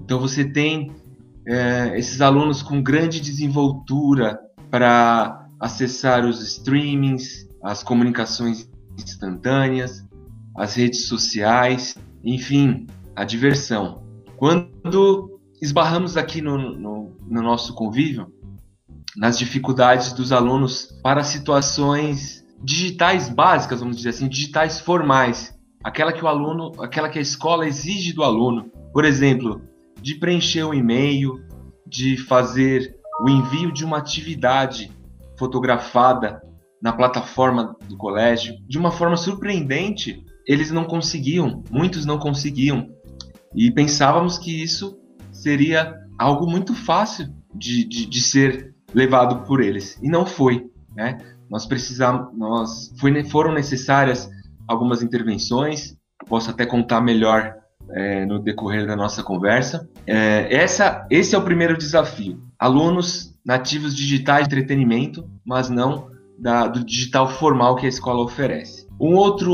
[0.00, 0.92] Então você tem
[1.46, 4.38] é, esses alunos com grande desenvoltura
[4.70, 10.06] para acessar os streamings, as comunicações instantâneas,
[10.54, 14.02] as redes sociais, enfim, a diversão.
[14.36, 18.30] Quando esbarramos aqui no, no, no nosso convívio,
[19.16, 26.22] nas dificuldades dos alunos para situações digitais básicas, vamos dizer assim, digitais formais, aquela que
[26.22, 29.62] o aluno, aquela que a escola exige do aluno, por exemplo,
[30.02, 31.42] de preencher um e-mail,
[31.86, 34.90] de fazer o envio de uma atividade
[35.38, 36.42] fotografada
[36.84, 38.56] na plataforma do colégio.
[38.68, 42.90] De uma forma surpreendente, eles não conseguiam, muitos não conseguiam.
[43.54, 44.98] E pensávamos que isso
[45.32, 49.98] seria algo muito fácil de, de, de ser levado por eles.
[50.02, 50.70] E não foi.
[50.94, 51.16] Né?
[51.48, 54.28] Nós precisamos, nós, foi, foram necessárias
[54.68, 55.96] algumas intervenções,
[56.28, 57.54] posso até contar melhor
[57.92, 59.88] é, no decorrer da nossa conversa.
[60.06, 62.42] É, essa, esse é o primeiro desafio.
[62.58, 68.86] Alunos nativos digitais de entretenimento, mas não da, do digital formal que a escola oferece.
[69.00, 69.52] Um outro,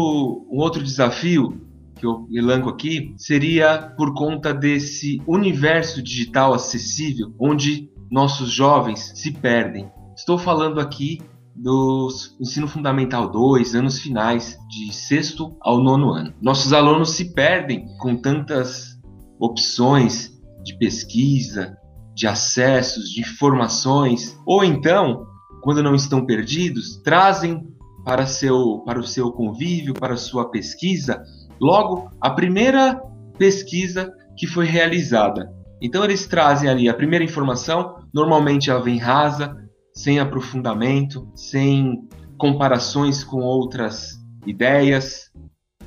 [0.50, 1.60] um outro desafio
[1.96, 9.32] que eu elenco aqui seria por conta desse universo digital acessível onde nossos jovens se
[9.32, 9.90] perdem.
[10.16, 11.20] Estou falando aqui
[11.54, 12.08] do
[12.40, 16.32] ensino fundamental 2, anos finais, de sexto ao nono ano.
[16.40, 18.98] Nossos alunos se perdem com tantas
[19.38, 20.32] opções
[20.64, 21.76] de pesquisa,
[22.14, 25.26] de acessos, de informações, ou então
[25.60, 27.66] quando não estão perdidos, trazem
[28.04, 31.22] para, seu, para o seu convívio, para a sua pesquisa,
[31.60, 33.00] logo a primeira
[33.38, 35.52] pesquisa que foi realizada.
[35.80, 39.56] Então eles trazem ali a primeira informação, normalmente ela vem rasa,
[39.94, 45.30] sem aprofundamento, sem comparações com outras ideias.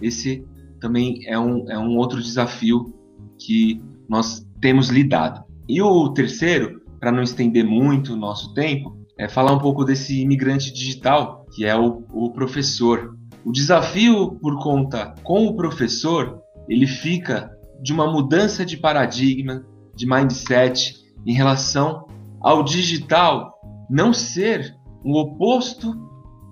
[0.02, 0.46] Esse
[0.80, 2.94] também é um, é um outro desafio
[3.40, 5.44] que nós temos lidado.
[5.68, 10.22] E o terceiro, para não estender muito o nosso tempo, é falar um pouco desse
[10.22, 13.18] imigrante digital, que é o, o professor.
[13.46, 20.08] O desafio por conta com o professor, ele fica de uma mudança de paradigma, de
[20.08, 20.96] mindset
[21.26, 22.08] em relação
[22.42, 23.54] ao digital
[23.90, 25.94] não ser o oposto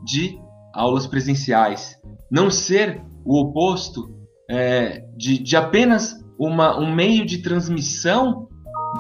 [0.04, 0.40] de
[0.74, 1.98] aulas presenciais,
[2.30, 4.14] não ser o oposto
[4.50, 8.48] é, de, de apenas uma, um meio de transmissão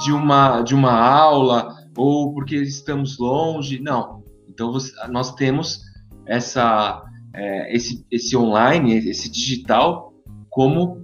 [0.03, 3.79] de uma, de uma aula ou porque estamos longe.
[3.79, 4.23] Não.
[4.47, 5.81] Então você, nós temos
[6.25, 10.13] essa, é, esse, esse online, esse digital,
[10.49, 11.01] como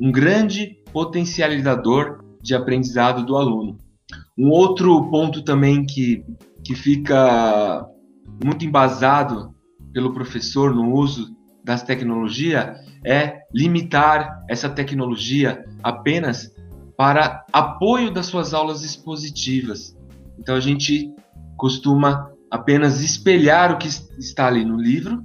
[0.00, 3.78] um grande potencializador de aprendizado do aluno.
[4.38, 6.24] Um outro ponto também que,
[6.64, 7.86] que fica
[8.44, 9.54] muito embasado
[9.92, 16.50] pelo professor no uso das tecnologias é limitar essa tecnologia apenas
[16.96, 19.95] para apoio das suas aulas expositivas.
[20.38, 21.12] Então a gente
[21.56, 25.22] costuma apenas espelhar o que está ali no livro.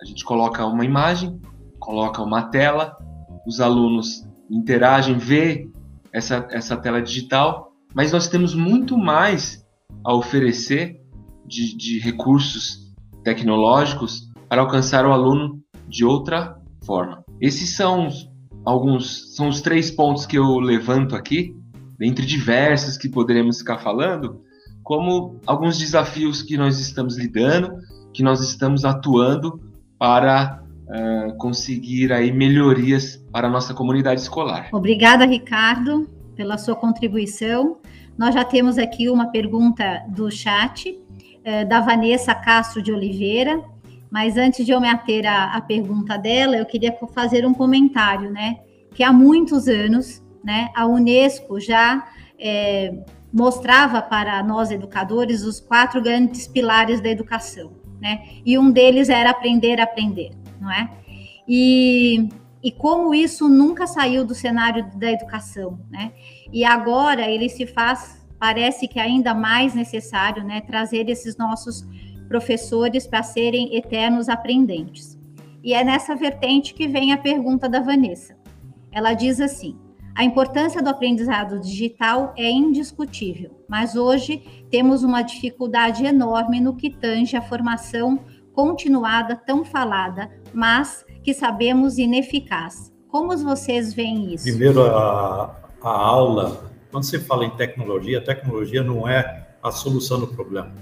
[0.00, 1.40] A gente coloca uma imagem,
[1.78, 2.96] coloca uma tela,
[3.46, 5.68] os alunos interagem, vê
[6.12, 9.64] essa, essa tela digital, mas nós temos muito mais
[10.04, 11.00] a oferecer
[11.46, 12.92] de, de recursos
[13.24, 17.24] tecnológicos para alcançar o aluno de outra forma.
[17.40, 18.08] Esses são
[18.64, 21.54] alguns, são os três pontos que eu levanto aqui,
[21.98, 24.40] dentre diversos que poderemos ficar falando,
[24.82, 27.78] como alguns desafios que nós estamos lidando,
[28.12, 29.60] que nós estamos atuando
[29.98, 34.68] para uh, conseguir aí melhorias para a nossa comunidade escolar.
[34.72, 37.78] Obrigada, Ricardo, pela sua contribuição.
[38.18, 43.62] Nós já temos aqui uma pergunta do chat, uh, da Vanessa Castro de Oliveira,
[44.10, 48.30] mas antes de eu me ater à, à pergunta dela, eu queria fazer um comentário,
[48.30, 48.58] né?
[48.94, 52.06] Que há muitos anos, né, a Unesco já
[52.38, 52.92] é,
[53.32, 58.24] mostrava para nós educadores os quatro grandes pilares da educação, né?
[58.44, 60.90] E um deles era aprender a aprender, não é?
[61.48, 62.28] E,
[62.62, 66.12] e como isso nunca saiu do cenário da educação, né?
[66.52, 70.60] E agora ele se faz, parece que ainda mais necessário, né?
[70.60, 71.86] Trazer esses nossos
[72.28, 75.18] professores para serem eternos aprendentes.
[75.64, 78.36] E é nessa vertente que vem a pergunta da Vanessa.
[78.90, 79.78] Ela diz assim:
[80.14, 86.90] a importância do aprendizado digital é indiscutível, mas hoje temos uma dificuldade enorme no que
[86.90, 88.20] tange a formação
[88.52, 92.92] continuada tão falada, mas que sabemos ineficaz.
[93.08, 94.44] Como vocês veem isso?
[94.44, 100.26] Primeiro, a, a aula, quando você fala em tecnologia, tecnologia não é a solução do
[100.26, 100.72] problema.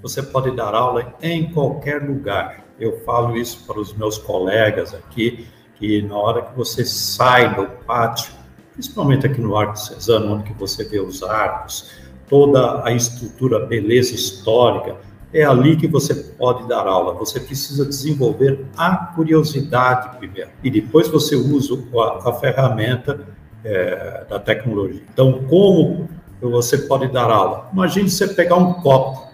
[0.00, 2.64] Você pode dar aula em qualquer lugar.
[2.78, 7.66] Eu falo isso para os meus colegas aqui, que na hora que você sai do
[7.84, 8.32] pátio,
[8.76, 11.90] principalmente aqui no Arco Cesano, onde que você vê os arcos,
[12.28, 14.96] toda a estrutura, beleza histórica,
[15.32, 17.14] é ali que você pode dar aula.
[17.14, 23.26] Você precisa desenvolver a curiosidade primeiro, e depois você usa a, a ferramenta
[23.64, 25.02] é, da tecnologia.
[25.12, 26.08] Então, como
[26.40, 27.70] você pode dar aula?
[27.72, 29.26] Imagine você pegar um copo.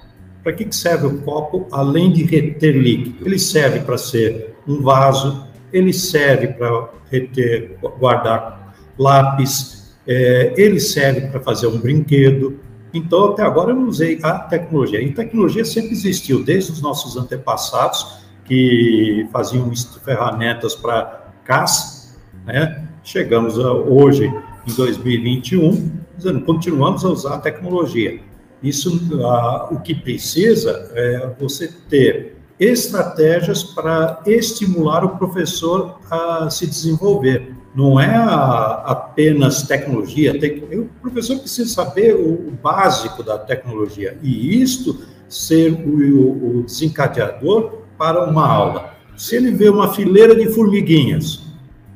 [0.42, 3.26] Para que serve o copo além de reter líquido?
[3.26, 8.61] Ele serve para ser um vaso, ele serve para reter, guardar
[8.98, 12.58] lápis, é, ele serve para fazer um brinquedo.
[12.92, 15.00] Então, até agora eu usei a tecnologia.
[15.00, 19.70] E tecnologia sempre existiu, desde os nossos antepassados, que faziam
[20.04, 22.86] ferramentas para caça, né?
[23.04, 24.26] Chegamos a, hoje,
[24.66, 28.20] em 2021, dizendo, continuamos a usar a tecnologia.
[28.62, 36.66] Isso, a, o que precisa é você ter estratégias para estimular o professor a se
[36.66, 40.32] desenvolver não é a, apenas tecnologia,
[40.72, 47.78] o professor precisa saber o, o, básico da tecnologia e isto ser o, o, desencadeador
[47.96, 48.94] para uma aula.
[49.16, 51.42] Se ele vê uma fileira de formiguinhas,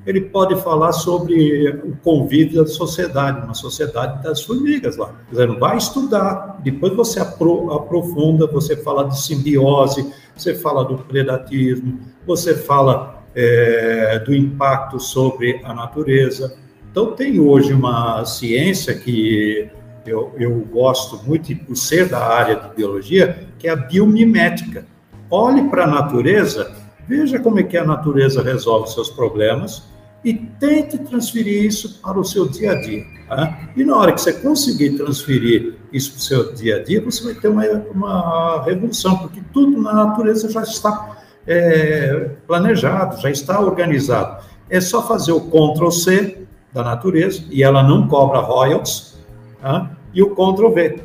[0.07, 5.13] ele pode falar sobre o convívio da sociedade, uma sociedade das formigas lá.
[5.29, 11.99] Dizer, vai estudar, depois você apro, aprofunda, você fala de simbiose, você fala do predatismo,
[12.25, 16.57] você fala é, do impacto sobre a natureza.
[16.91, 19.69] Então, tem hoje uma ciência que
[20.07, 24.87] eu, eu gosto muito, por ser da área de biologia, que é a biomimética.
[25.31, 26.75] Olhe para a natureza,
[27.07, 29.83] veja como é que a natureza resolve seus problemas
[30.25, 33.05] e tente transferir isso para o seu dia a dia.
[33.29, 33.69] Tá?
[33.77, 37.23] E na hora que você conseguir transferir isso para o seu dia a dia, você
[37.25, 43.61] vai ter uma, uma revolução, porque tudo na natureza já está é, planejado, já está
[43.61, 44.45] organizado.
[44.69, 49.17] É só fazer o Ctrl C da natureza, e ela não cobra royalties,
[49.63, 49.91] tá?
[50.13, 51.01] e o Ctrl V.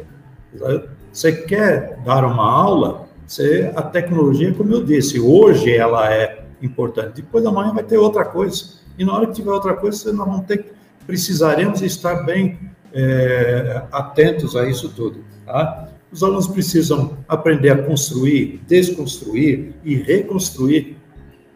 [1.12, 7.22] Você quer dar uma aula, você, a tecnologia, como eu disse, hoje ela é importante,
[7.22, 8.82] depois da manhã vai ter outra coisa.
[8.98, 10.74] E na hora que tiver outra coisa, nós vamos ter,
[11.08, 12.60] precisaremos estar bem
[12.94, 15.24] é, atentos a isso tudo.
[15.46, 15.88] Tá?
[16.12, 20.98] Os alunos precisam aprender a construir, desconstruir e reconstruir.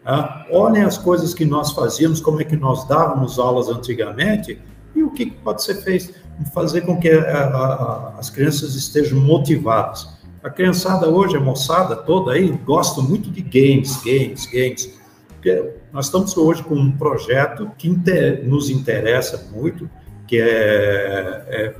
[0.02, 0.46] Tá?
[0.50, 4.58] Olhem as coisas que nós fazíamos, como é que nós dávamos aulas antigamente
[4.94, 6.14] e o que pode ser feito,
[6.54, 10.08] fazer com que a, a, as crianças estejam motivadas.
[10.42, 14.98] A criançada hoje, a moçada toda aí, gosta muito de games, games, games.
[15.28, 19.90] Porque nós estamos hoje com um projeto que inter, nos interessa muito,
[20.26, 21.74] que é, é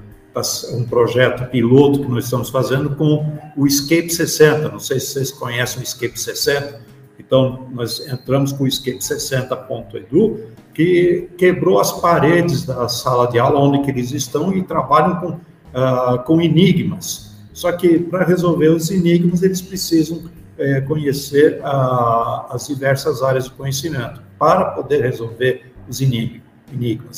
[0.72, 4.68] um projeto piloto que nós estamos fazendo com o Escape 60.
[4.68, 6.80] Não sei se vocês conhecem o Escape 60.
[7.18, 10.40] Então, nós entramos com o Escape 60.edu,
[10.74, 16.22] que quebrou as paredes da sala de aula onde eles estão e trabalham com, uh,
[16.24, 17.34] com enigmas.
[17.52, 20.24] Só que para resolver os enigmas, eles precisam
[20.58, 26.42] é, conhecer uh, as diversas áreas de conhecimento para poder resolver os enigmas.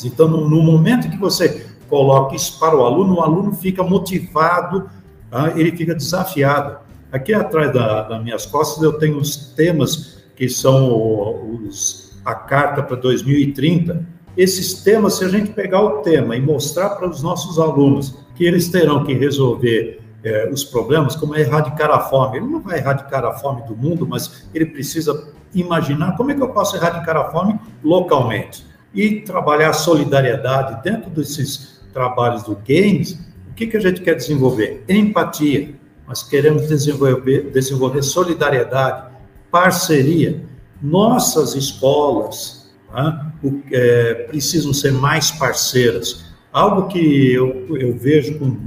[0.05, 4.89] Então, no, no momento que você coloca isso para o aluno, o aluno fica motivado,
[5.31, 6.77] uh, ele fica desafiado.
[7.11, 12.83] Aqui atrás da, das minhas costas eu tenho os temas que são os, a carta
[12.83, 14.05] para 2030.
[14.37, 18.45] Esses temas, se a gente pegar o tema e mostrar para os nossos alunos que
[18.45, 22.37] eles terão que resolver é, os problemas, como é erradicar a fome.
[22.37, 26.41] Ele não vai erradicar a fome do mundo, mas ele precisa imaginar como é que
[26.41, 28.67] eu posso erradicar a fome localmente.
[28.93, 33.13] E trabalhar a solidariedade dentro desses trabalhos do games,
[33.49, 34.83] o que, que a gente quer desenvolver?
[34.87, 35.75] Empatia.
[36.07, 39.11] Nós queremos desenvolver, desenvolver solidariedade,
[39.51, 40.43] parceria.
[40.81, 43.31] Nossas escolas né,
[43.71, 46.25] é, precisam ser mais parceiras.
[46.51, 48.57] Algo que eu, eu vejo com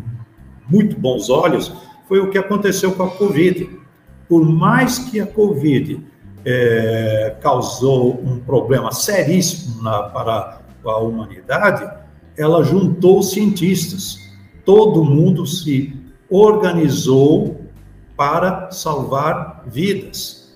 [0.68, 1.72] muito bons olhos
[2.08, 3.68] foi o que aconteceu com a Covid.
[4.28, 6.04] Por mais que a Covid
[6.44, 12.01] é, causou um problema seríssimo na, para a humanidade,
[12.42, 14.18] ela juntou cientistas.
[14.64, 15.94] Todo mundo se
[16.28, 17.62] organizou
[18.16, 20.52] para salvar vidas.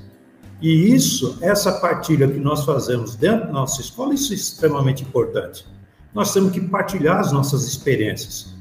[0.60, 5.66] E isso, essa partilha que nós fazemos dentro da nossa escola, isso é extremamente importante.
[6.14, 8.56] Nós temos que partilhar as nossas experiências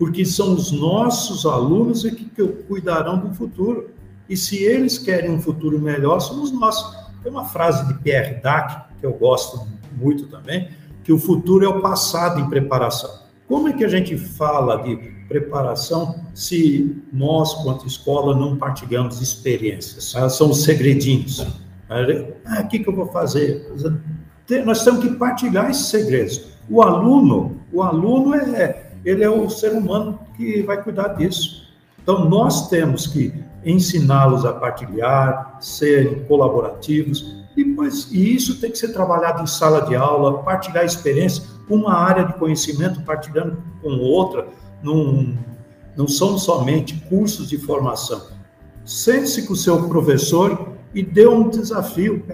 [0.00, 3.90] porque são os nossos alunos que, que cuidarão do futuro.
[4.30, 6.82] E se eles querem um futuro melhor, somos nós.
[7.22, 10.70] Tem uma frase de Pierre Dac, que eu gosto muito também,
[11.02, 13.10] que o futuro é o passado em preparação.
[13.48, 14.96] Como é que a gente fala de
[15.28, 20.14] preparação se nós, quanto escola, não partilhamos experiências?
[20.14, 21.46] Ah, são os segredinhos.
[21.88, 23.66] Ah, o que, que eu vou fazer?
[24.64, 26.50] Nós temos que partilhar esses segredos.
[26.68, 31.68] O aluno, o aluno é, ele é o ser humano que vai cuidar disso.
[32.02, 33.34] Então, nós temos que
[33.64, 39.82] ensiná-los a partilhar, serem colaborativos, e, pois, e isso tem que ser trabalhado em sala
[39.82, 44.48] de aula, partilhar experiência, uma área de conhecimento partilhando com outra,
[44.82, 45.36] não,
[45.96, 48.28] não são somente cursos de formação.
[48.84, 52.24] Sente-se com o seu professor e dê um desafio.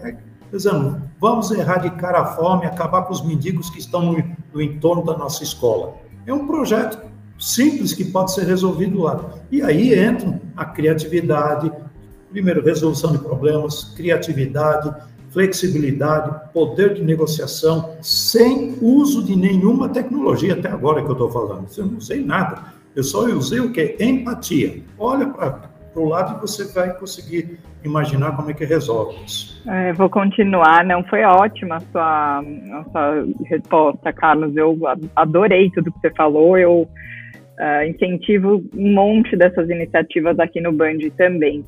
[0.51, 5.17] Dizendo, vamos erradicar a fome, acabar com os mendigos que estão no, no entorno da
[5.17, 5.97] nossa escola.
[6.27, 6.99] É um projeto
[7.39, 9.35] simples que pode ser resolvido lá.
[9.51, 11.71] E aí entra a criatividade,
[12.37, 14.95] primeiro, resolução de problemas, criatividade,
[15.30, 21.66] flexibilidade, poder de negociação, sem uso de nenhuma tecnologia até agora que eu estou falando.
[21.74, 22.74] Eu não usei nada.
[22.95, 23.97] Eu só usei o que?
[23.99, 24.82] Empatia.
[24.99, 29.62] Olha para o lado e você vai conseguir imaginar como é que resolve isso.
[29.66, 34.55] É, vou continuar, não foi ótima a sua, a sua resposta, Carlos.
[34.55, 34.78] Eu
[35.16, 36.59] adorei tudo que você falou.
[36.59, 41.64] Eu uh, incentivo um monte dessas iniciativas aqui no Band também.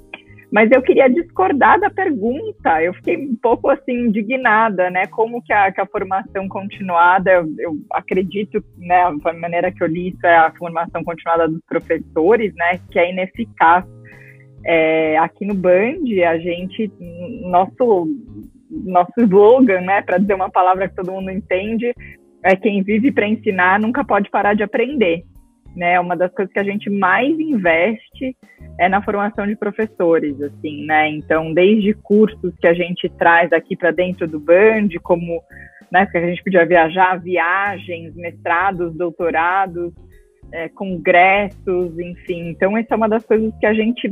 [0.51, 2.83] Mas eu queria discordar da pergunta.
[2.83, 5.07] Eu fiquei um pouco assim indignada, né?
[5.07, 9.03] Como que a, que a formação continuada, eu, eu, acredito, né?
[9.03, 12.81] A maneira que eu li isso é a formação continuada dos professores, né?
[12.91, 13.85] Que é ineficaz
[14.65, 16.93] é, aqui no Band, a gente,
[17.43, 18.09] nosso,
[18.71, 21.95] nosso slogan, né, para dizer uma palavra que todo mundo entende,
[22.43, 25.25] é quem vive para ensinar nunca pode parar de aprender.
[25.77, 28.37] Né, uma das coisas que a gente mais investe
[28.81, 31.09] é na formação de professores, assim, né?
[31.11, 35.41] Então, desde cursos que a gente traz aqui para dentro do Band, como
[35.91, 39.93] né, que a gente podia viajar, viagens, mestrados, doutorados,
[40.53, 42.51] é, congressos, enfim.
[42.51, 44.11] Então, essa é uma das coisas que a gente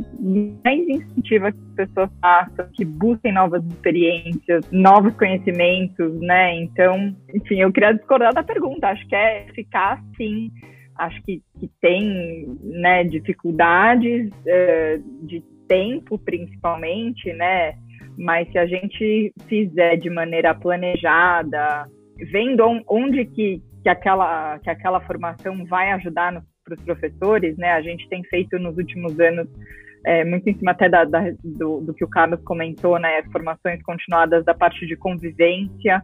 [0.63, 6.55] mais incentiva que as pessoas façam, que busquem novas experiências, novos conhecimentos, né?
[6.55, 8.87] Então, enfim, eu queria discordar da pergunta.
[8.87, 10.51] Acho que é eficaz, sim.
[10.97, 17.73] Acho que, que tem né, dificuldades é, de tempo, principalmente, né?
[18.17, 21.85] Mas se a gente fizer de maneira planejada,
[22.31, 27.71] vendo onde que, que aquela, que aquela formação vai ajudar para os professores, né?
[27.73, 29.47] A gente tem feito nos últimos anos,
[30.05, 33.23] é, muito em cima até da, da, do, do, que o Carlos comentou, né?
[33.31, 36.01] Formações continuadas da parte de convivência,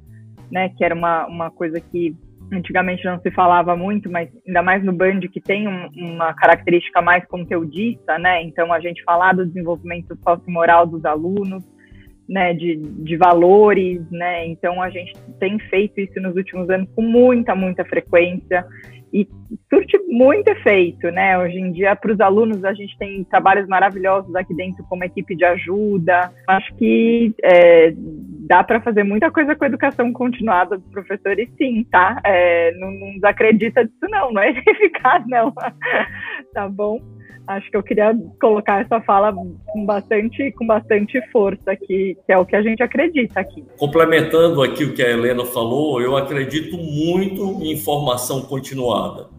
[0.52, 0.70] né?
[0.70, 2.16] Que era uma, uma coisa que
[2.52, 7.02] antigamente não se falava muito, mas ainda mais no Band, que tem um, uma característica
[7.02, 8.42] mais conteudista, né?
[8.44, 11.64] Então, a gente falar do desenvolvimento sociomoral dos alunos,
[12.28, 14.48] né, de, de valores, né?
[14.48, 18.66] Então a gente tem feito isso nos últimos anos com muita, muita frequência
[19.14, 19.30] e
[19.70, 21.38] surte muito efeito, né?
[21.38, 25.36] Hoje em dia, para os alunos, a gente tem trabalhos maravilhosos aqui dentro, como equipe
[25.36, 26.32] de ajuda.
[26.48, 31.86] Acho que é, dá para fazer muita coisa com a educação continuada dos professores, sim,
[31.92, 32.20] tá?
[32.26, 35.54] É, não, não desacredita disso, não, não é eficaz, não.
[36.52, 37.00] tá bom?
[37.48, 42.38] Acho que eu queria colocar essa fala com bastante, com bastante força aqui, que é
[42.38, 43.64] o que a gente acredita aqui.
[43.78, 49.30] Complementando aqui o que a Helena falou, eu acredito muito em formação continuada.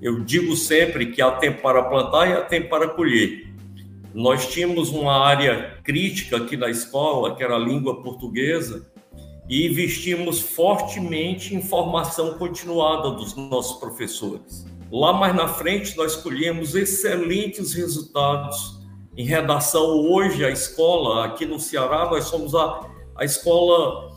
[0.00, 3.48] Eu digo sempre que há tempo para plantar e há tempo para colher.
[4.14, 8.90] Nós tínhamos uma área crítica aqui na escola, que era a língua portuguesa,
[9.48, 14.69] e investimos fortemente em formação continuada dos nossos professores.
[14.90, 18.80] Lá mais na frente, nós colhemos excelentes resultados
[19.16, 19.86] em redação.
[19.86, 24.10] Hoje, a escola, aqui no Ceará, nós somos a, a escola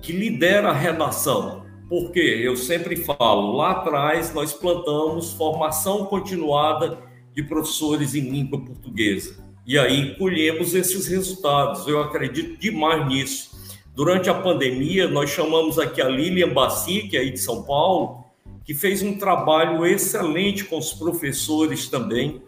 [0.00, 1.62] que lidera a redação.
[1.90, 6.98] Porque eu sempre falo, lá atrás nós plantamos formação continuada
[7.34, 9.44] de professores em língua portuguesa.
[9.66, 11.86] E aí colhemos esses resultados.
[11.86, 13.50] Eu acredito demais nisso.
[13.94, 18.23] Durante a pandemia, nós chamamos aqui a Lilian Bassi, que é aí de São Paulo,
[18.64, 22.42] que fez um trabalho excelente com os professores também,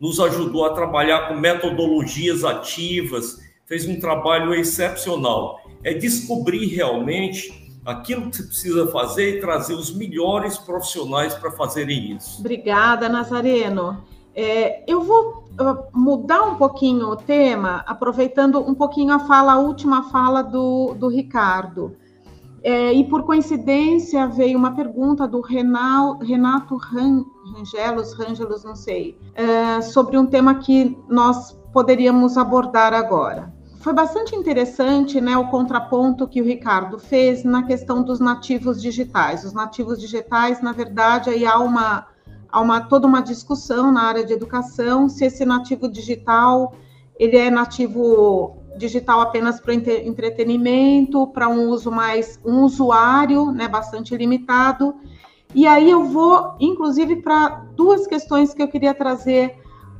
[0.00, 5.60] nos ajudou a trabalhar com metodologias ativas, fez um trabalho excepcional.
[5.84, 12.12] É descobrir realmente aquilo que você precisa fazer e trazer os melhores profissionais para fazerem
[12.12, 12.40] isso.
[12.40, 14.04] Obrigada, Nazareno.
[14.34, 15.44] É, eu vou
[15.92, 21.08] mudar um pouquinho o tema, aproveitando um pouquinho a fala, a última fala do, do
[21.08, 21.96] Ricardo.
[22.62, 29.80] É, e por coincidência veio uma pergunta do Renal, Renato Rangelos, Rangelos, não sei, é,
[29.80, 33.52] sobre um tema que nós poderíamos abordar agora.
[33.78, 39.44] Foi bastante interessante né, o contraponto que o Ricardo fez na questão dos nativos digitais.
[39.44, 42.06] Os nativos digitais, na verdade, aí há uma,
[42.50, 46.74] há uma toda uma discussão na área de educação se esse nativo digital
[47.18, 54.16] ele é nativo digital apenas para entretenimento, para um uso mais um usuário, né, bastante
[54.16, 54.94] limitado.
[55.54, 59.56] E aí eu vou, inclusive, para duas questões que eu queria trazer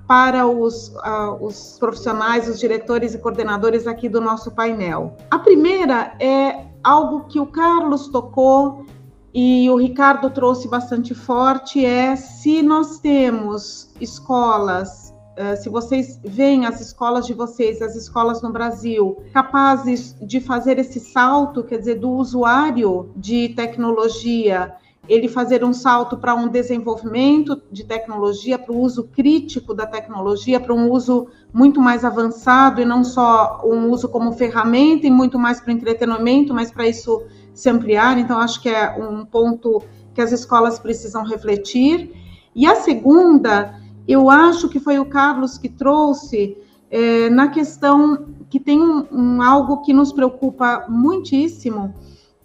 [0.07, 5.17] para os, uh, os profissionais, os diretores e coordenadores aqui do nosso painel.
[5.31, 8.87] A primeira é algo que o Carlos tocou
[9.35, 15.08] e o Ricardo trouxe bastante forte, é se nós temos escolas
[15.57, 20.99] se vocês veem as escolas de vocês, as escolas no Brasil, capazes de fazer esse
[20.99, 24.75] salto, quer dizer, do usuário de tecnologia,
[25.09, 30.61] ele fazer um salto para um desenvolvimento de tecnologia, para o uso crítico da tecnologia,
[30.61, 35.39] para um uso muito mais avançado e não só um uso como ferramenta e muito
[35.39, 37.23] mais para entretenimento, mas para isso
[37.55, 38.19] se ampliar.
[38.19, 39.83] Então, acho que é um ponto
[40.13, 42.13] que as escolas precisam refletir.
[42.55, 46.57] E a segunda eu acho que foi o Carlos que trouxe
[46.91, 51.95] é, na questão que tem um, um, algo que nos preocupa muitíssimo,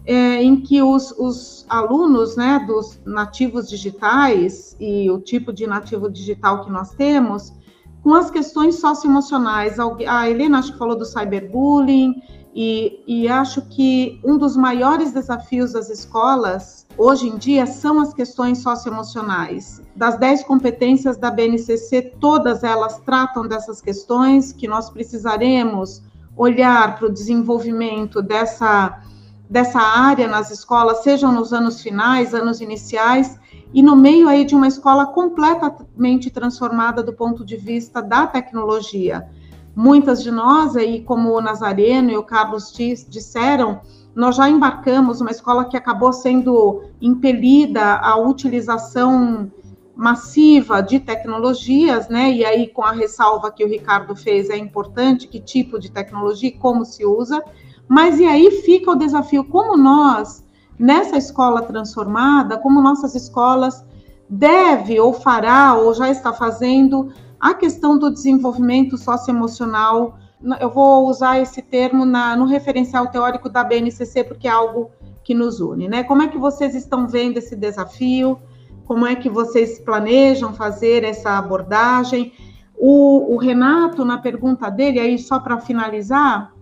[0.04, 6.10] é, em que os, os, alunos né, dos nativos digitais e o tipo de nativo
[6.10, 7.54] digital que nós temos,
[8.02, 9.78] com as questões socioemocionais.
[10.06, 12.20] A Helena acho que falou do cyberbullying,
[12.54, 18.14] e, e acho que um dos maiores desafios das escolas hoje em dia são as
[18.14, 19.82] questões socioemocionais.
[19.94, 26.02] Das 10 competências da BNCC, todas elas tratam dessas questões que nós precisaremos
[26.36, 29.00] olhar para o desenvolvimento dessa,
[29.48, 33.38] dessa área nas escolas, sejam nos anos finais, anos iniciais,
[33.72, 39.28] e no meio aí de uma escola completamente transformada do ponto de vista da tecnologia.
[39.74, 42.72] Muitas de nós, aí, como o Nazareno e o Carlos
[43.08, 43.80] disseram,
[44.14, 49.50] nós já embarcamos uma escola que acabou sendo impelida à utilização
[49.96, 52.32] massiva de tecnologias, né?
[52.32, 56.48] E aí, com a ressalva que o Ricardo fez, é importante que tipo de tecnologia
[56.48, 57.42] e como se usa.
[57.88, 60.44] Mas e aí fica o desafio, como nós,
[60.78, 63.84] nessa escola transformada, como nossas escolas
[64.28, 70.18] deve ou fará ou já está fazendo a questão do desenvolvimento socioemocional,
[70.60, 74.90] eu vou usar esse termo na, no referencial teórico da BNCC, porque é algo
[75.22, 76.04] que nos une, né?
[76.04, 78.38] Como é que vocês estão vendo esse desafio?
[78.84, 82.32] Como é que vocês planejam fazer essa abordagem?
[82.76, 86.52] O, o Renato, na pergunta dele, aí só para finalizar,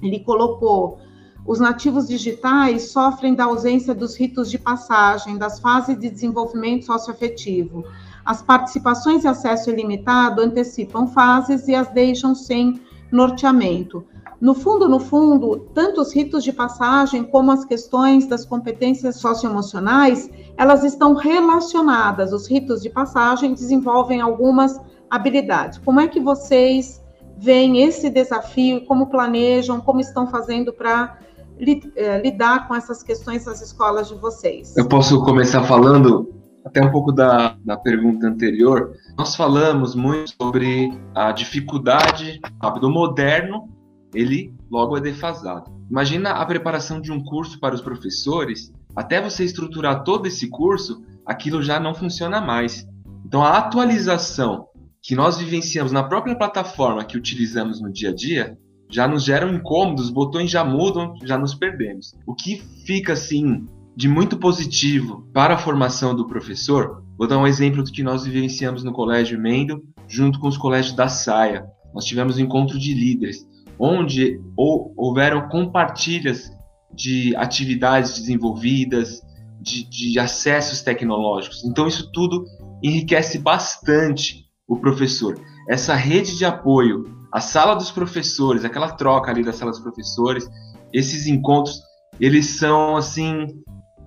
[0.00, 1.00] ele colocou:
[1.44, 7.84] os nativos digitais sofrem da ausência dos ritos de passagem, das fases de desenvolvimento socioafetivo.
[8.24, 12.80] As participações e acesso ilimitado antecipam fases e as deixam sem
[13.10, 14.04] norteamento.
[14.40, 20.28] no fundo, no fundo, tanto os ritos de passagem como as questões das competências socioemocionais,
[20.56, 22.32] elas estão relacionadas.
[22.32, 24.78] Os ritos de passagem desenvolvem algumas
[25.10, 25.78] habilidades.
[25.78, 27.02] Como é que vocês
[27.38, 31.18] veem esse desafio, como planejam, como estão fazendo para
[31.58, 34.76] eh, lidar com essas questões nas escolas de vocês?
[34.76, 36.34] Eu posso começar falando
[36.66, 38.92] até um pouco da, da pergunta anterior.
[39.16, 42.40] Nós falamos muito sobre a dificuldade
[42.80, 43.68] do moderno
[44.14, 45.70] ele logo é defasado.
[45.90, 51.04] Imagina a preparação de um curso para os professores, até você estruturar todo esse curso,
[51.24, 52.86] aquilo já não funciona mais.
[53.24, 54.66] Então a atualização
[55.02, 58.58] que nós vivenciamos na própria plataforma que utilizamos no dia a dia
[58.90, 62.14] já nos geram incômodos, os botões já mudam, já nos perdemos.
[62.26, 63.66] O que fica assim
[63.96, 68.24] de muito positivo para a formação do professor, vou dar um exemplo do que nós
[68.24, 71.64] vivenciamos no Colégio Mendo, junto com os colégios da Saia.
[71.94, 73.46] Nós tivemos um encontro de líderes
[73.78, 76.50] onde houveram compartilhas
[76.94, 79.20] de atividades desenvolvidas,
[79.60, 81.64] de, de, acessos tecnológicos.
[81.64, 82.44] Então, isso tudo
[82.82, 85.38] enriquece bastante o professor.
[85.68, 90.48] Essa rede de apoio, a sala dos professores, aquela troca ali da sala dos professores,
[90.92, 91.80] esses encontros,
[92.18, 93.46] eles são, assim,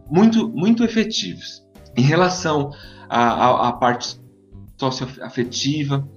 [0.09, 1.63] muito, muito efetivos.
[1.95, 2.71] Em relação
[3.09, 4.19] à, parte
[4.77, 6.07] socioafetiva,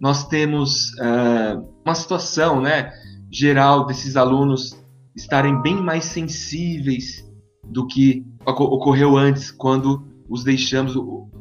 [0.00, 2.92] nós temos uh, uma situação né,
[3.30, 4.76] geral desses alunos
[5.14, 7.24] estarem bem mais sensíveis
[7.64, 10.94] do que ocorreu antes, quando os deixamos,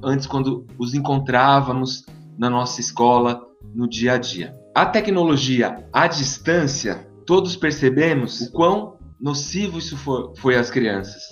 [0.04, 2.06] antes, quando os encontrávamos
[2.38, 3.42] na nossa escola
[3.74, 4.56] no dia a dia.
[4.74, 11.24] A tecnologia à distância, todos percebemos o quão nocivo isso foi, foi às crianças.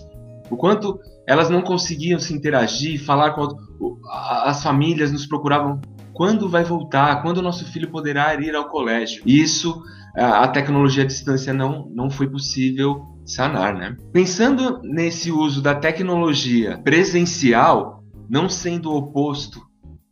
[0.53, 3.47] O quanto elas não conseguiam se interagir, falar com
[4.45, 5.81] as famílias nos procuravam
[6.13, 9.23] quando vai voltar, quando o nosso filho poderá ir ao colégio.
[9.25, 9.81] Isso
[10.15, 13.97] a tecnologia à distância não, não foi possível sanar, né?
[14.11, 19.59] Pensando nesse uso da tecnologia presencial, não sendo oposto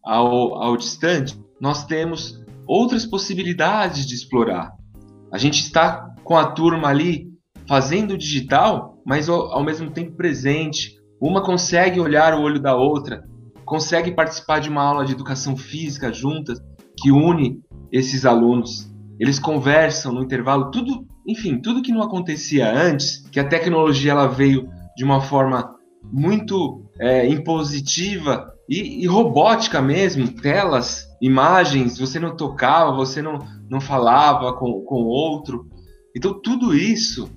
[0.04, 4.72] ao, ao distante, nós temos outras possibilidades de explorar.
[5.32, 7.31] A gente está com a turma ali
[7.72, 11.00] fazendo digital, mas ao, mesmo tempo presente.
[11.22, 13.24] Uma consegue olhar o olho da outra,
[13.64, 16.60] consegue participar de uma aula de educação física juntas,
[16.98, 18.92] que une esses alunos.
[19.18, 24.28] Eles conversam no intervalo, tudo, enfim, tudo que não acontecia antes, que a tecnologia ela
[24.28, 24.68] veio
[24.98, 25.74] de uma forma
[26.12, 33.80] muito é, impositiva e, e, robótica mesmo, telas, imagens, você não tocava, você não, não
[33.80, 35.70] falava com o outro.
[36.14, 37.30] Então tudo isso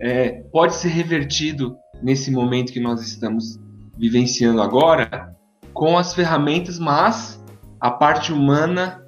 [0.00, 3.58] é, pode ser revertido nesse momento que nós estamos
[3.96, 5.34] vivenciando agora
[5.72, 7.42] com as ferramentas, mas
[7.80, 9.04] a parte humana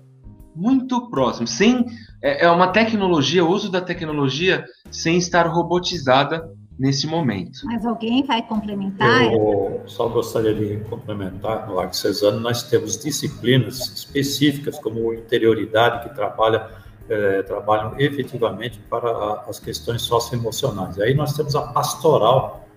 [0.54, 1.86] muito próximo, sem
[2.22, 7.60] é, é uma tecnologia, o uso da tecnologia sem estar robotizada nesse momento.
[7.64, 9.32] Mas alguém vai complementar?
[9.32, 16.14] Eu só gostaria de complementar, no Largo Cesano nós temos disciplinas específicas como interioridade que
[16.14, 16.68] trabalha
[17.10, 20.98] é, trabalham efetivamente para as questões socioemocionais.
[21.00, 22.68] Aí nós temos a pastoral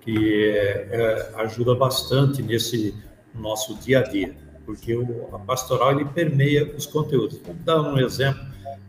[0.00, 2.94] que é, é, ajuda bastante nesse
[3.34, 4.34] no nosso dia a dia,
[4.64, 7.38] porque o, a pastoral ele permeia os conteúdos.
[7.38, 8.40] Vou dar um exemplo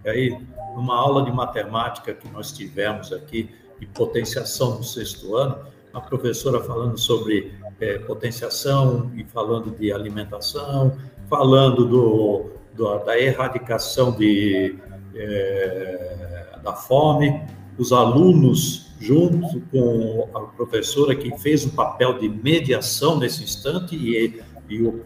[0.06, 0.38] aí,
[0.76, 3.49] numa aula de matemática que nós tivemos aqui,
[3.80, 5.58] de potenciação no sexto ano,
[5.93, 10.97] a professora falando sobre é, potenciação e falando de alimentação,
[11.28, 14.76] falando do, do da erradicação de,
[15.16, 17.41] é, da fome,
[17.78, 24.41] os alunos junto com a professora que fez o papel de mediação nesse instante e,
[24.70, 25.03] e o,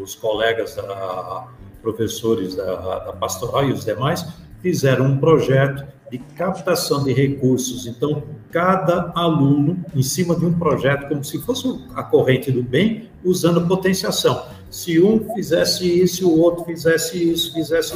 [0.00, 1.48] os colegas da,
[1.82, 4.24] professores da, da pastoral e os demais
[4.60, 7.86] fizeram um projeto de captação de recursos.
[7.86, 13.10] Então, cada aluno, em cima de um projeto, como se fosse a corrente do bem,
[13.24, 14.46] usando potenciação.
[14.72, 17.94] Se um fizesse isso, o outro fizesse isso, fizesse,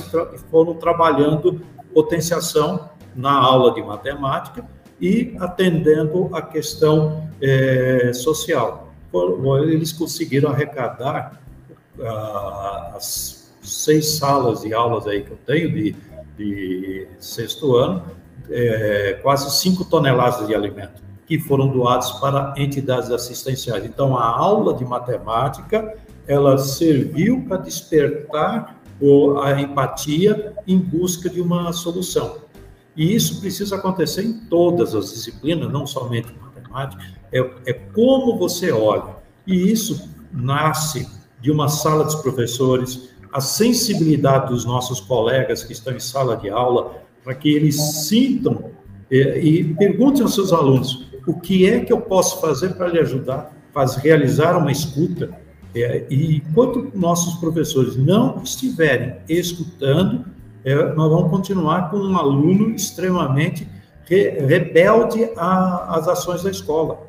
[0.51, 1.63] foram trabalhando
[1.95, 4.63] potenciação na aula de matemática
[5.01, 8.93] e atendendo a questão é, social.
[9.63, 11.41] Eles conseguiram arrecadar
[11.99, 15.97] ah, as seis salas de aulas aí que eu tenho de,
[16.37, 18.03] de sexto ano,
[18.51, 23.85] é, quase cinco toneladas de alimento que foram doados para entidades assistenciais.
[23.87, 25.97] Então, a aula de matemática
[26.27, 28.83] ela serviu para despertar
[29.43, 32.39] a empatia em busca de uma solução.
[32.97, 38.73] E isso precisa acontecer em todas as disciplinas, não somente matemática, é, é como você
[38.73, 39.17] olha.
[39.47, 41.07] E isso nasce
[41.41, 46.49] de uma sala dos professores, a sensibilidade dos nossos colegas que estão em sala de
[46.49, 48.71] aula, para que eles sintam
[49.11, 52.99] é, e perguntem aos seus alunos o que é que eu posso fazer para lhe
[53.01, 55.46] ajudar, faz realizar uma escuta.
[55.83, 60.25] É, e enquanto nossos professores não estiverem escutando,
[60.65, 63.69] é, nós vamos continuar com um aluno extremamente
[64.07, 67.07] re, rebelde às ações da escola.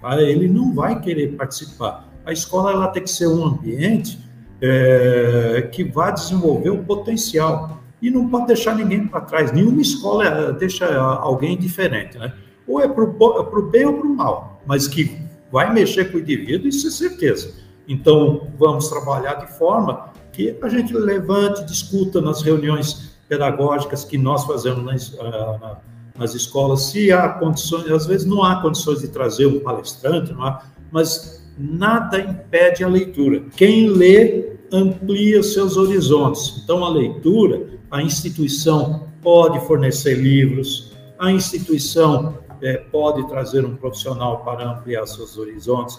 [0.00, 0.22] Tá?
[0.22, 2.08] Ele não vai querer participar.
[2.24, 4.18] A escola ela tem que ser um ambiente
[4.62, 9.50] é, que vá desenvolver o potencial e não pode deixar ninguém para trás.
[9.50, 12.32] Nenhuma escola é, deixa alguém diferente, né?
[12.64, 15.18] Ou é para o bem ou para o mal, mas que
[15.50, 17.67] vai mexer com o indivíduo, isso é certeza.
[17.88, 24.44] Então, vamos trabalhar de forma que a gente levante, discuta nas reuniões pedagógicas que nós
[24.44, 25.78] fazemos nas, ah,
[26.16, 30.44] nas escolas, se há condições, às vezes não há condições de trazer um palestrante, não
[30.44, 30.62] há,
[30.92, 33.44] mas nada impede a leitura.
[33.56, 36.60] Quem lê amplia seus horizontes.
[36.62, 44.44] Então, a leitura, a instituição pode fornecer livros, a instituição é, pode trazer um profissional
[44.44, 45.98] para ampliar seus horizontes.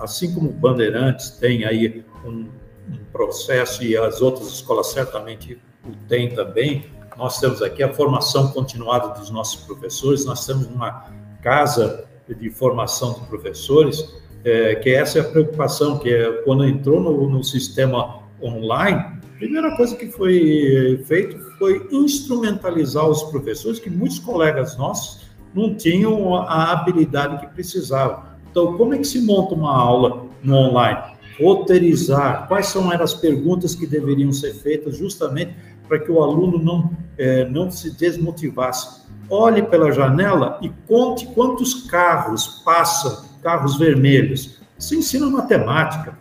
[0.00, 2.46] Assim como Bandeirantes tem aí um
[2.88, 8.48] um processo, e as outras escolas certamente o têm também, nós temos aqui a formação
[8.48, 11.06] continuada dos nossos professores, nós temos uma
[11.42, 14.14] casa de formação de professores,
[14.44, 19.38] é, que essa é a preocupação, que é quando entrou no, no sistema online, a
[19.38, 25.22] primeira coisa que foi feito foi instrumentalizar os professores, que muitos colegas nossos
[25.54, 28.33] não tinham a habilidade que precisavam.
[28.54, 31.14] Então, como é que se monta uma aula no online?
[31.38, 35.54] roteirizar quais são as perguntas que deveriam ser feitas justamente
[35.88, 39.02] para que o aluno não, é, não se desmotivasse.
[39.28, 44.60] Olhe pela janela e conte quantos carros passam, carros vermelhos.
[44.78, 46.18] Você ensina matemática.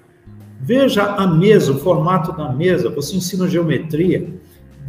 [0.59, 4.33] Veja a mesa, o formato da mesa, você ensina geometria.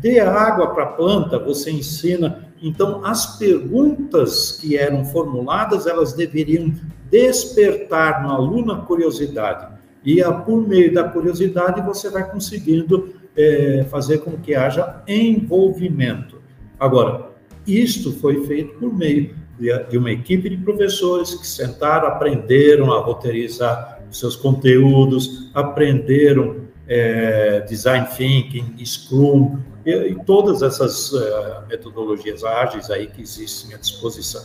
[0.00, 2.48] Dê água para a planta, você ensina.
[2.66, 6.72] Então, as perguntas que eram formuladas, elas deveriam
[7.10, 9.66] despertar no aluno a curiosidade
[10.02, 16.40] e a, por meio da curiosidade você vai conseguindo é, fazer com que haja envolvimento.
[16.80, 17.32] Agora,
[17.66, 24.00] isto foi feito por meio de, uma equipe de professores que sentaram, aprenderam a roteirizar
[24.10, 33.06] seus conteúdos, aprenderam é, design thinking, Scrum e, e todas essas é, metodologias ágeis aí
[33.06, 34.42] que existem à disposição.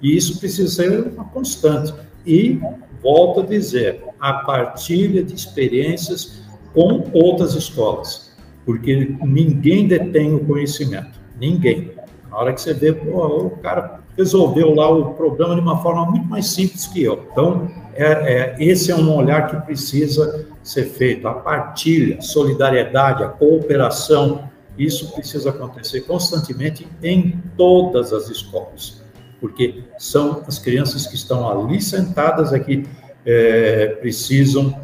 [0.00, 1.94] E isso precisa ser uma constante.
[2.26, 2.60] E
[3.02, 8.32] volto a dizer, a partilha de experiências com outras escolas,
[8.64, 11.92] porque ninguém detém o conhecimento, ninguém.
[12.30, 16.04] Na hora que você vê, pô, o cara resolveu lá o problema de uma forma
[16.10, 17.26] muito mais simples que eu.
[17.30, 21.26] Então, é, é, esse é um olhar que precisa ser feito.
[21.26, 29.02] A partilha, solidariedade, a cooperação, isso precisa acontecer constantemente em todas as escolas
[29.42, 32.86] porque são as crianças que estão ali sentadas aqui,
[33.26, 34.80] é, precisam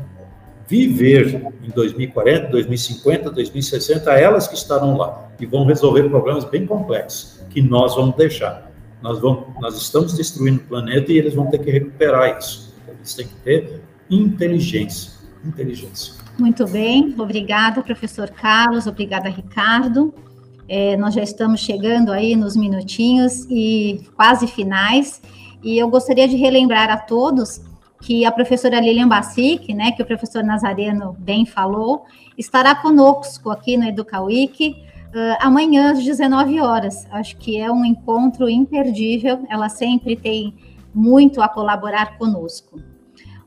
[0.66, 7.40] viver em 2040, 2050, 2060, elas que estarão lá e vão resolver problemas bem complexos
[7.48, 8.67] que nós vamos deixar.
[9.02, 12.74] Nós, vamos, nós estamos destruindo o planeta e eles vão ter que recuperar isso.
[12.86, 15.12] Eles têm que ter inteligência.
[15.44, 16.14] Inteligência.
[16.38, 20.14] Muito bem, obrigada, professor Carlos, obrigada, Ricardo.
[20.68, 25.20] É, nós já estamos chegando aí nos minutinhos e quase finais.
[25.62, 27.60] E eu gostaria de relembrar a todos
[28.00, 32.04] que a professora Lilian Bassic, né, que o professor Nazareno bem falou,
[32.36, 37.06] estará conosco aqui no EducaWeek uh, amanhã às 19 horas.
[37.10, 40.54] Acho que é um encontro imperdível, ela sempre tem
[40.94, 42.80] muito a colaborar conosco.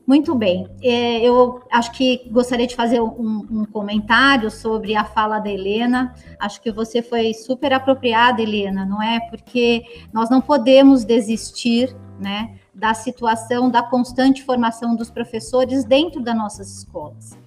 [0.06, 0.66] Muito bem.
[0.82, 6.14] É, eu acho que gostaria de fazer um, um, comentário sobre a fala da Helena.
[6.40, 9.20] Acho que você foi super apropriada, Helena, não é?
[9.30, 16.36] Porque nós não podemos desistir, né, da situação da constante formação dos professores dentro das
[16.36, 17.41] nossas escolas.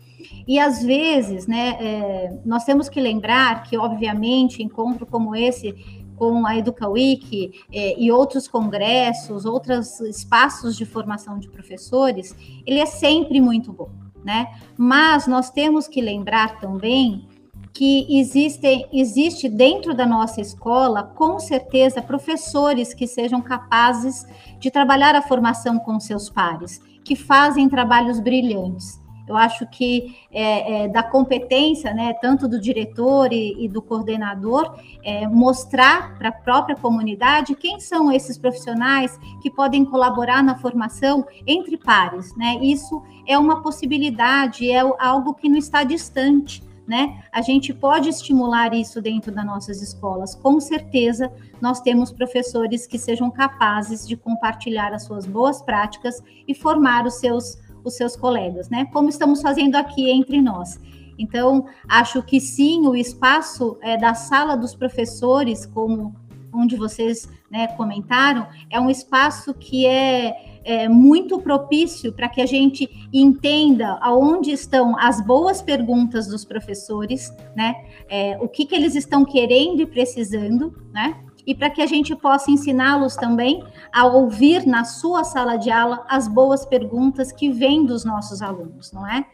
[0.47, 5.73] E às vezes, né, é, nós temos que lembrar que, obviamente, encontro como esse
[6.15, 12.35] com a EducaWiki eh, e outros congressos, outros espaços de formação de professores,
[12.65, 13.89] ele é sempre muito bom,
[14.23, 14.47] né?
[14.77, 17.27] Mas nós temos que lembrar também
[17.73, 24.25] que existe, existe dentro da nossa escola, com certeza, professores que sejam capazes
[24.59, 29.04] de trabalhar a formação com seus pares, que fazem trabalhos brilhantes.
[29.27, 34.77] Eu acho que é, é, da competência, né, tanto do diretor e, e do coordenador,
[35.03, 41.25] é, mostrar para a própria comunidade quem são esses profissionais que podem colaborar na formação
[41.47, 42.35] entre pares.
[42.35, 42.59] Né?
[42.61, 46.63] Isso é uma possibilidade, é algo que não está distante.
[46.87, 47.23] né?
[47.31, 50.35] A gente pode estimular isso dentro das nossas escolas.
[50.35, 56.53] Com certeza, nós temos professores que sejam capazes de compartilhar as suas boas práticas e
[56.53, 57.57] formar os seus
[57.87, 58.85] os seus colegas, né?
[58.91, 60.79] Como estamos fazendo aqui entre nós.
[61.17, 66.15] Então, acho que sim, o espaço é, da sala dos professores, como
[66.53, 72.45] onde vocês né, comentaram, é um espaço que é, é muito propício para que a
[72.45, 77.75] gente entenda aonde estão as boas perguntas dos professores, né?
[78.09, 81.21] É, o que, que eles estão querendo e precisando, né?
[81.45, 86.03] E para que a gente possa ensiná-los também a ouvir na sua sala de aula
[86.07, 89.25] as boas perguntas que vêm dos nossos alunos, não é?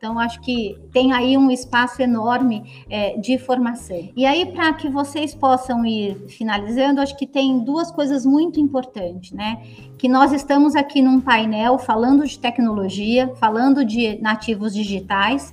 [0.00, 4.08] Então, acho que tem aí um espaço enorme é, de formação.
[4.16, 9.32] E aí, para que vocês possam ir finalizando, acho que tem duas coisas muito importantes,
[9.32, 9.62] né?
[9.98, 15.52] Que nós estamos aqui num painel falando de tecnologia, falando de nativos digitais,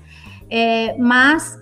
[0.49, 1.61] é, mas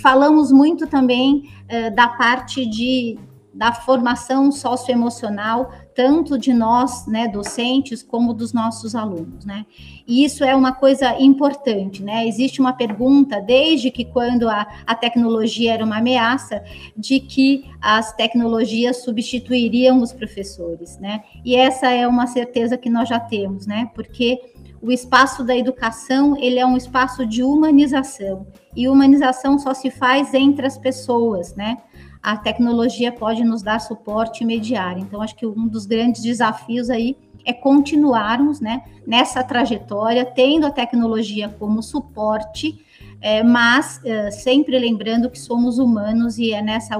[0.00, 3.18] falamos muito também é, da parte de
[3.52, 9.66] da formação socioemocional, tanto de nós, né, docentes, como dos nossos alunos, né?
[10.06, 12.26] E isso é uma coisa importante, né?
[12.26, 16.62] Existe uma pergunta, desde que quando a, a tecnologia era uma ameaça,
[16.96, 21.22] de que as tecnologias substituiriam os professores, né?
[21.44, 23.90] E essa é uma certeza que nós já temos, né?
[23.94, 24.38] Porque
[24.80, 30.32] o espaço da educação, ele é um espaço de humanização, e humanização só se faz
[30.32, 31.76] entre as pessoas, né?
[32.22, 35.00] A tecnologia pode nos dar suporte imediato.
[35.00, 40.70] Então, acho que um dos grandes desafios aí é continuarmos né, nessa trajetória, tendo a
[40.70, 42.84] tecnologia como suporte,
[43.20, 46.96] é, mas é, sempre lembrando que somos humanos e é nessa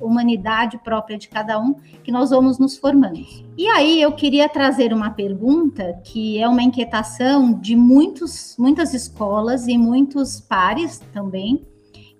[0.00, 3.20] humanidade própria de cada um que nós vamos nos formando.
[3.56, 9.66] E aí eu queria trazer uma pergunta que é uma inquietação de muitos, muitas escolas
[9.66, 11.66] e muitos pares também,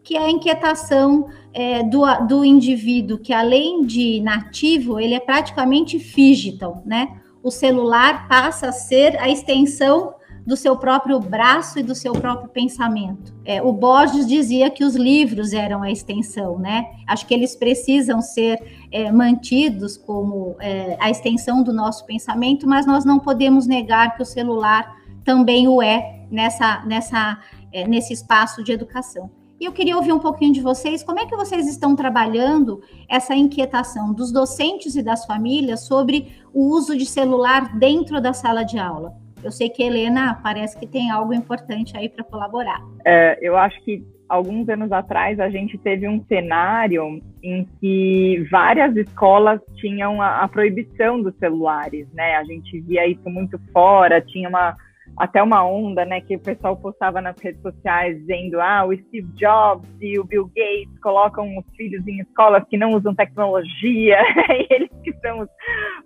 [0.03, 5.98] que é a inquietação é, do, do indivíduo, que além de nativo, ele é praticamente
[5.98, 7.18] digital, né?
[7.42, 10.14] O celular passa a ser a extensão
[10.46, 13.34] do seu próprio braço e do seu próprio pensamento.
[13.42, 16.84] É, o Borges dizia que os livros eram a extensão, né?
[17.07, 22.84] Acho que eles precisam ser é, mantidos como é, a extensão do nosso pensamento, mas
[22.84, 24.94] nós não podemos negar que o celular
[25.24, 27.40] também o é nessa, nessa,
[27.72, 29.30] é, nesse espaço de educação.
[29.59, 33.34] E eu queria ouvir um pouquinho de vocês, como é que vocês estão trabalhando essa
[33.34, 38.78] inquietação dos docentes e das famílias sobre o uso de celular dentro da sala de
[38.78, 39.14] aula?
[39.42, 42.82] Eu sei que Helena parece que tem algo importante aí para colaborar.
[43.04, 48.94] É, eu acho que alguns anos atrás a gente teve um cenário em que várias
[48.96, 52.36] escolas tinham a, a proibição dos celulares, né?
[52.36, 54.76] A gente via isso muito fora, tinha uma
[55.16, 59.28] até uma onda, né, que o pessoal postava nas redes sociais dizendo, ah, o Steve
[59.34, 64.18] Jobs e o Bill Gates colocam os filhos em escolas que não usam tecnologia,
[64.50, 65.48] e eles que são os,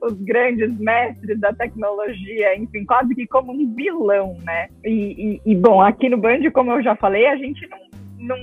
[0.02, 4.68] os, grandes mestres da tecnologia, enfim, quase que como um vilão, né?
[4.84, 7.78] E, e, e bom, aqui no Band, como eu já falei, a gente não,
[8.18, 8.36] não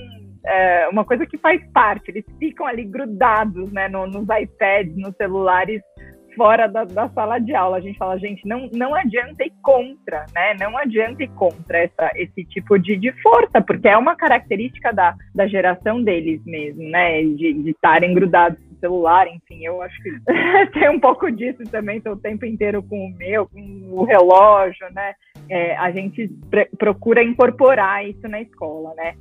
[0.46, 5.14] é uma coisa que faz parte, eles ficam ali grudados, né, no, nos iPads, nos
[5.16, 5.82] celulares,
[6.38, 7.78] fora da, da, sala de aula.
[7.78, 10.54] A gente fala, gente, não, não adianta ir contra, né?
[10.58, 15.16] Não adianta ir contra essa, esse tipo de, de força, porque é uma característica da,
[15.34, 17.20] da geração deles mesmo, né?
[17.22, 20.10] De estarem grudados no celular, enfim, eu acho que
[20.78, 24.86] tem um pouco disso também, estou o tempo inteiro com o meu, com o relógio,
[24.92, 25.14] né?
[25.50, 26.30] É, a gente
[26.78, 29.14] procura incorporar isso na escola, né?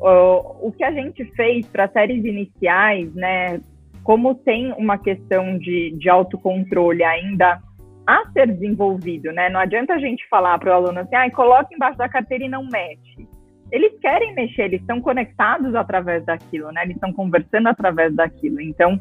[0.00, 3.60] O, o que a gente fez para séries iniciais, né?
[4.06, 7.60] Como tem uma questão de, de autocontrole ainda
[8.06, 9.48] a ser desenvolvido, né?
[9.48, 12.48] Não adianta a gente falar para o aluno assim, ah, coloca embaixo da carteira e
[12.48, 13.28] não mexe.
[13.72, 16.84] Eles querem mexer, eles estão conectados através daquilo, né?
[16.84, 18.60] Eles estão conversando através daquilo.
[18.60, 18.96] Então,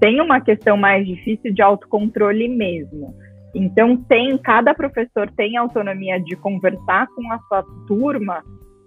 [0.00, 3.14] tem uma questão mais difícil de autocontrole mesmo.
[3.54, 8.42] Então, tem, cada professor tem autonomia de conversar com a sua turma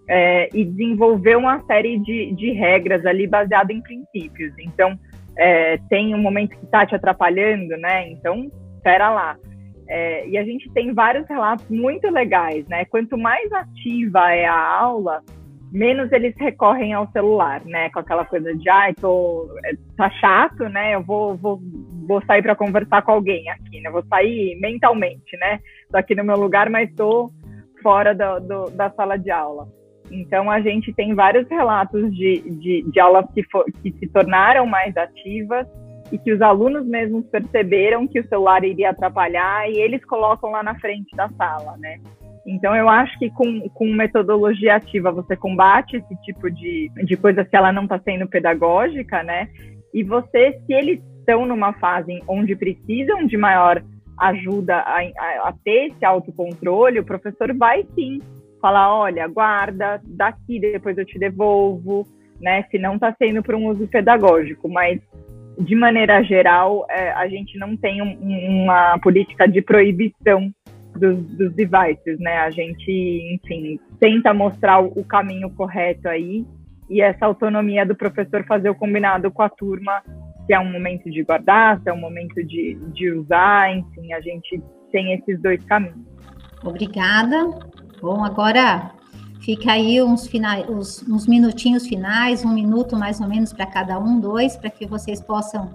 [0.09, 4.53] é, e desenvolver uma série de, de regras ali baseado em princípios.
[4.59, 4.99] Então,
[5.37, 8.09] é, tem um momento que está te atrapalhando, né?
[8.09, 9.37] Então, espera lá.
[9.87, 12.85] É, e a gente tem vários relatos muito legais, né?
[12.85, 15.21] Quanto mais ativa é a aula,
[15.71, 17.89] menos eles recorrem ao celular, né?
[17.89, 20.95] Com aquela coisa de, ai, ah, tô, é, tá chato, né?
[20.95, 21.59] Eu vou, vou,
[22.07, 23.89] vou sair para conversar com alguém aqui, né?
[23.89, 25.59] Vou sair mentalmente, né?
[25.89, 27.31] Tô aqui no meu lugar, mas tô
[27.81, 29.67] fora do, do, da sala de aula.
[30.11, 34.65] Então, a gente tem vários relatos de, de, de aulas que, for, que se tornaram
[34.65, 35.65] mais ativas
[36.11, 40.61] e que os alunos mesmos perceberam que o celular iria atrapalhar e eles colocam lá
[40.61, 41.97] na frente da sala, né?
[42.45, 47.45] Então, eu acho que com, com metodologia ativa você combate esse tipo de, de coisa
[47.45, 49.47] se ela não está sendo pedagógica, né?
[49.93, 53.81] E você, se eles estão numa fase onde precisam de maior
[54.19, 58.19] ajuda a, a, a ter esse autocontrole, o professor vai sim
[58.61, 62.07] falar, olha, guarda, daqui depois eu te devolvo,
[62.39, 62.63] né?
[62.69, 65.01] Se não está sendo para um uso pedagógico, mas
[65.57, 70.51] de maneira geral, é, a gente não tem um, uma política de proibição
[70.95, 72.37] dos, dos, devices, né?
[72.39, 72.91] A gente,
[73.35, 76.45] enfim, tenta mostrar o caminho correto aí
[76.89, 80.01] e essa autonomia do professor fazer o combinado com a turma,
[80.45, 84.19] se é um momento de guardar, se é um momento de, de usar, enfim, a
[84.19, 86.05] gente tem esses dois caminhos.
[86.63, 87.37] Obrigada.
[88.01, 88.91] Bom, agora
[89.41, 90.65] fica aí uns, finais,
[91.07, 95.21] uns, minutinhos finais, um minuto mais ou menos para cada um, dois, para que vocês
[95.21, 95.69] possam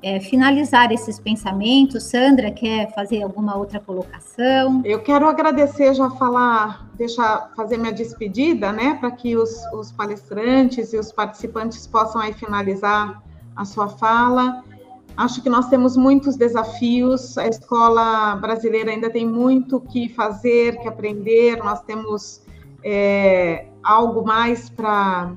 [0.00, 2.04] é, finalizar esses pensamentos.
[2.04, 4.80] Sandra, quer fazer alguma outra colocação?
[4.84, 10.92] Eu quero agradecer, já falar, deixar fazer minha despedida, né, para que os, os palestrantes
[10.92, 13.20] e os participantes possam aí finalizar
[13.56, 14.62] a sua fala.
[15.16, 20.88] Acho que nós temos muitos desafios, a escola brasileira ainda tem muito que fazer, que
[20.88, 22.42] aprender, nós temos
[22.82, 25.34] é, algo mais para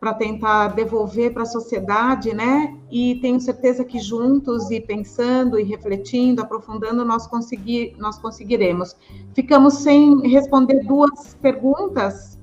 [0.00, 2.76] para tentar devolver para a sociedade, né?
[2.88, 8.94] E tenho certeza que juntos e pensando e refletindo, aprofundando, nós conseguir, nós conseguiremos.
[9.34, 12.38] Ficamos sem responder duas perguntas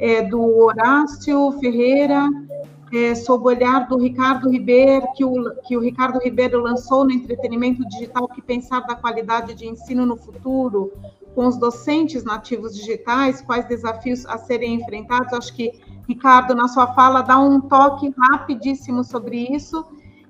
[0.00, 2.28] é, do Horácio Ferreira
[2.92, 7.12] é, sob o olhar do Ricardo Ribeiro, que o, que o Ricardo Ribeiro lançou no
[7.12, 10.92] entretenimento digital, que pensar da qualidade de ensino no futuro,
[11.34, 15.32] com os docentes nativos digitais, quais desafios a serem enfrentados.
[15.32, 15.72] Acho que
[16.08, 19.84] Ricardo, na sua fala, dá um toque rapidíssimo sobre isso.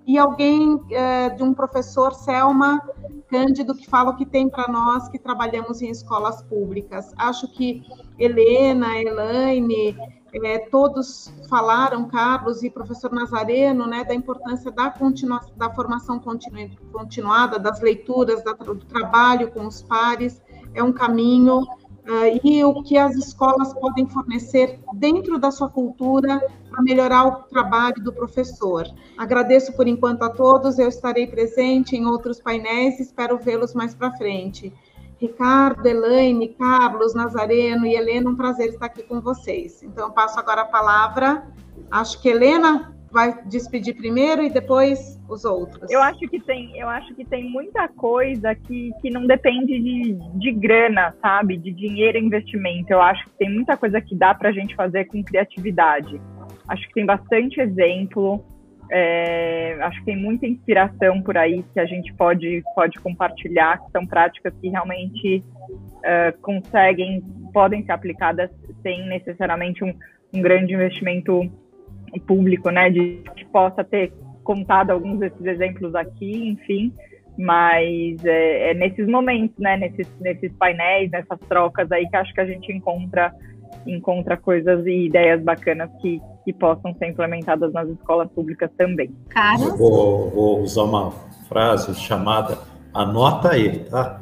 [0.06, 2.80] E alguém é, de um professor, Selma
[3.28, 7.12] Cândido, que fala o que tem para nós que trabalhamos em escolas públicas.
[7.18, 7.82] Acho que
[8.16, 9.96] Helena, Elaine,
[10.44, 16.70] é, todos falaram, Carlos e professor Nazareno, né, da importância da, continua, da formação continu,
[16.92, 20.42] continuada, das leituras, da, do trabalho com os pares,
[20.74, 21.62] é um caminho
[22.06, 27.32] Uh, e o que as escolas podem fornecer dentro da sua cultura para melhorar o
[27.48, 28.86] trabalho do professor.
[29.18, 34.16] Agradeço por enquanto a todos, eu estarei presente em outros painéis, espero vê-los mais para
[34.16, 34.72] frente.
[35.18, 39.82] Ricardo, Elaine, Carlos, Nazareno e Helena, um prazer estar aqui com vocês.
[39.82, 41.46] Então, passo agora a palavra,
[41.90, 45.90] acho que Helena vai despedir primeiro e depois os outros?
[45.90, 50.14] Eu acho que tem, eu acho que tem muita coisa que, que não depende de,
[50.38, 51.56] de grana, sabe?
[51.56, 52.92] De dinheiro e investimento.
[52.92, 56.20] Eu acho que tem muita coisa que dá para a gente fazer com criatividade.
[56.68, 58.44] Acho que tem bastante exemplo.
[58.90, 63.90] É, acho que tem muita inspiração por aí que a gente pode, pode compartilhar, que
[63.90, 65.42] são práticas que realmente
[65.98, 67.20] uh, conseguem,
[67.52, 68.50] podem ser aplicadas
[68.82, 69.92] sem necessariamente um,
[70.32, 71.50] um grande investimento
[72.26, 74.12] público, né, de que possa ter
[74.44, 76.92] contado alguns desses exemplos aqui, enfim,
[77.36, 82.40] mas é, é, nesses momentos, né, nesses, nesses painéis, nessas trocas aí que acho que
[82.40, 83.32] a gente encontra
[83.86, 89.14] encontra coisas e ideias bacanas que, que possam ser implementadas nas escolas públicas também.
[89.28, 89.78] Carlos?
[89.78, 91.10] Vou, vou usar uma
[91.48, 92.58] frase chamada,
[92.92, 94.20] anota aí, tá?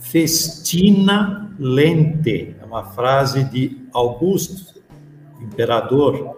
[0.00, 4.80] Festina lente, é uma frase de Augusto,
[5.40, 6.36] imperador,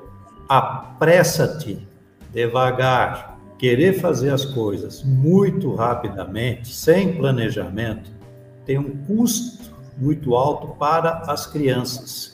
[0.48, 1.86] apressa-te
[2.32, 8.10] devagar, querer fazer as coisas muito rapidamente, sem planejamento,
[8.64, 12.29] tem um custo muito alto para as crianças.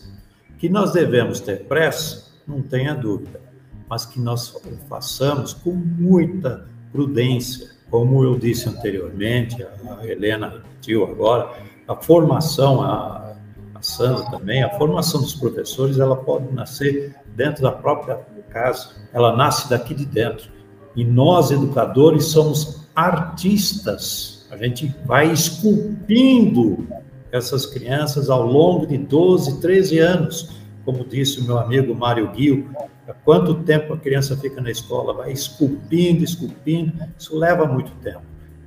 [0.66, 3.40] Que nós devemos ter pressa, não tenha dúvida,
[3.88, 4.52] mas que nós
[4.88, 11.56] façamos com muita prudência, como eu disse anteriormente, a Helena repetiu agora,
[11.86, 13.36] a formação, a,
[13.76, 18.16] a Sandra também, a formação dos professores, ela pode nascer dentro da própria
[18.50, 20.50] casa, ela nasce daqui de dentro.
[20.96, 24.48] E nós, educadores, somos artistas.
[24.50, 26.88] A gente vai esculpindo
[27.32, 30.56] essas crianças ao longo de 12, 13 anos.
[30.84, 32.70] Como disse o meu amigo Mário Guio,
[33.08, 35.12] há quanto tempo a criança fica na escola?
[35.12, 38.22] Vai esculpindo, esculpindo, isso leva muito tempo.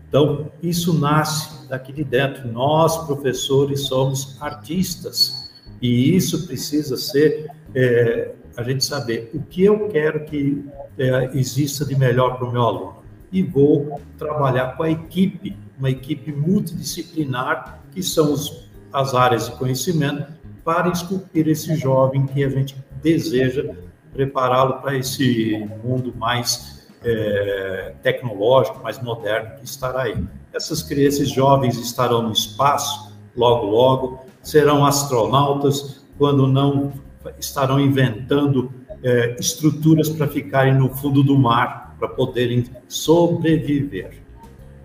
[0.10, 2.52] Então, isso nasce daqui de dentro.
[2.52, 5.52] Nós, professores, somos artistas.
[5.82, 10.66] E isso precisa ser é, a gente saber o que eu quero que
[10.98, 12.96] é, exista de melhor para o meu aluno.
[13.32, 19.58] E vou trabalhar com a equipe, uma equipe multidisciplinar, que são os, as áreas de
[19.58, 20.32] conhecimento,
[20.64, 23.76] para esculpir esse jovem que a gente deseja
[24.14, 30.24] prepará-lo para esse mundo mais é, tecnológico, mais moderno que estará aí.
[30.54, 36.94] Essas crianças jovens estarão no espaço logo, logo, serão astronautas, quando não
[37.38, 38.72] estarão inventando
[39.04, 44.24] é, estruturas para ficarem no fundo do mar, para poderem sobreviver.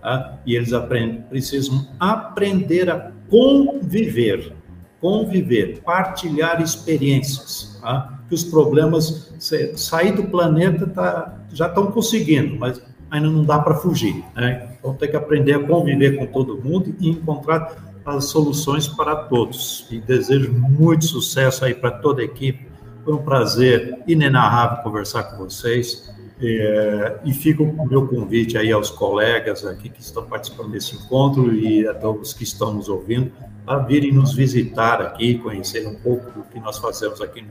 [0.05, 0.37] Tá?
[0.45, 4.53] E eles aprendem, precisam aprender a conviver,
[5.01, 7.79] conviver, partilhar experiências.
[7.81, 8.19] Tá?
[8.29, 9.33] Que os problemas
[9.75, 12.79] sair do planeta tá, já estão conseguindo, mas
[13.09, 14.23] ainda não dá para fugir.
[14.35, 14.75] Né?
[14.77, 17.75] Então tem que aprender a conviver com todo mundo e encontrar
[18.05, 19.87] as soluções para todos.
[19.89, 22.67] E desejo muito sucesso aí para toda a equipe.
[23.03, 26.13] Foi um prazer inenarrável conversar com vocês.
[26.41, 31.53] É, e fica o meu convite aí aos colegas aqui que estão participando desse encontro
[31.55, 33.31] e a todos que estão nos ouvindo
[33.67, 37.43] a virem nos visitar aqui, conhecer um pouco do que nós fazemos aqui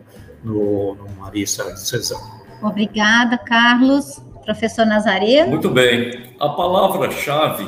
[0.42, 2.20] no, no Marisa Cesar.
[2.62, 4.22] Obrigada, Carlos.
[4.44, 5.52] Professor Nazareno.
[5.52, 6.34] Muito bem.
[6.38, 7.66] A palavra-chave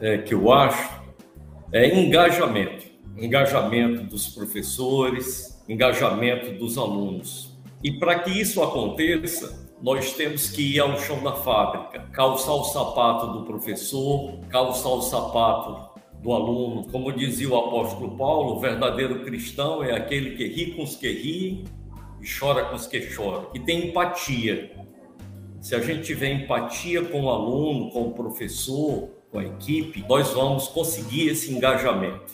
[0.00, 1.02] é, que eu acho
[1.70, 2.84] é engajamento.
[3.16, 7.54] Engajamento dos professores, engajamento dos alunos.
[7.82, 12.64] E para que isso aconteça, nós temos que ir ao chão da fábrica, calçar o
[12.64, 16.86] sapato do professor, calçar o sapato do aluno.
[16.90, 21.12] Como dizia o apóstolo Paulo, o verdadeiro cristão é aquele que ri com os que
[21.12, 21.64] riem
[22.18, 24.74] e chora com os que choram, e tem empatia.
[25.60, 30.30] Se a gente tiver empatia com o aluno, com o professor, com a equipe, nós
[30.30, 32.32] vamos conseguir esse engajamento.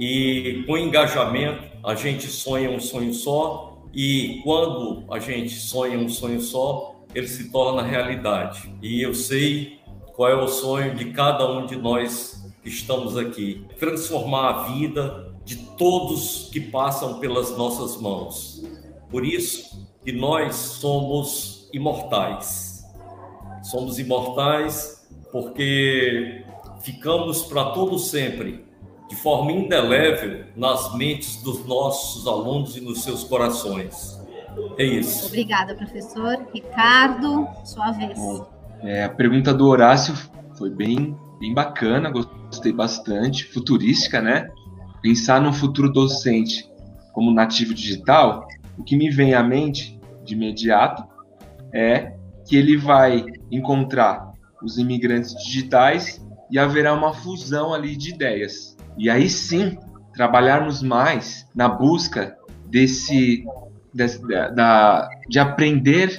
[0.00, 6.08] E com engajamento, a gente sonha um sonho só, e quando a gente sonha um
[6.08, 8.72] sonho só, ele se torna realidade.
[8.82, 9.78] E eu sei
[10.14, 15.32] qual é o sonho de cada um de nós que estamos aqui: transformar a vida
[15.44, 18.62] de todos que passam pelas nossas mãos.
[19.10, 22.84] Por isso que nós somos imortais.
[23.62, 26.44] Somos imortais porque
[26.80, 28.64] ficamos para todo sempre,
[29.08, 34.18] de forma indelével, nas mentes dos nossos alunos e nos seus corações.
[34.76, 35.26] É isso.
[35.26, 36.46] Obrigada, professor.
[36.52, 38.18] Ricardo, sua vez.
[38.82, 40.14] É, a pergunta do Horácio
[40.56, 44.48] foi bem, bem bacana, gostei bastante, futurística, né?
[45.00, 46.68] Pensar no futuro docente
[47.12, 48.46] como nativo digital,
[48.76, 51.04] o que me vem à mente de imediato
[51.72, 52.14] é
[52.46, 54.32] que ele vai encontrar
[54.62, 58.67] os imigrantes digitais e haverá uma fusão ali de ideias.
[58.98, 59.78] E aí sim,
[60.14, 62.36] trabalharmos mais na busca
[62.68, 63.44] desse,
[63.94, 66.18] desse da, de aprender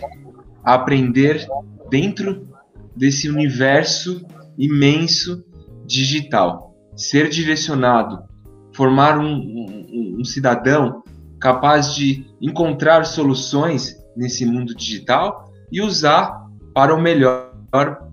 [0.64, 1.48] a aprender
[1.90, 2.48] dentro
[2.96, 4.26] desse universo
[4.58, 5.44] imenso
[5.86, 6.76] digital.
[6.96, 8.24] Ser direcionado,
[8.74, 11.04] formar um, um, um cidadão
[11.40, 17.52] capaz de encontrar soluções nesse mundo digital e usar para o melhor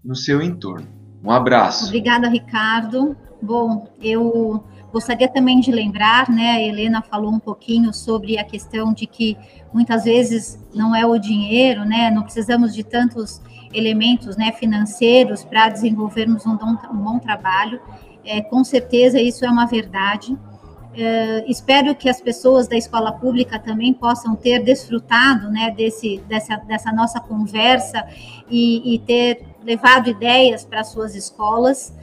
[0.04, 0.86] no seu entorno.
[1.22, 1.86] Um abraço.
[1.86, 3.16] Obrigada, Ricardo.
[3.40, 8.94] Bom, eu gostaria também de lembrar, né, a Helena falou um pouquinho sobre a questão
[8.94, 9.36] de que
[9.72, 13.42] muitas vezes não é o dinheiro, né, não precisamos de tantos
[13.74, 17.80] elementos, né, financeiros para desenvolvermos um, um bom trabalho.
[18.24, 20.32] É, com certeza isso é uma verdade.
[20.32, 26.56] Uh, espero que as pessoas da escola pública também possam ter desfrutado né, desse, dessa,
[26.56, 28.02] dessa nossa conversa
[28.48, 31.94] e, e ter levado ideias para suas escolas.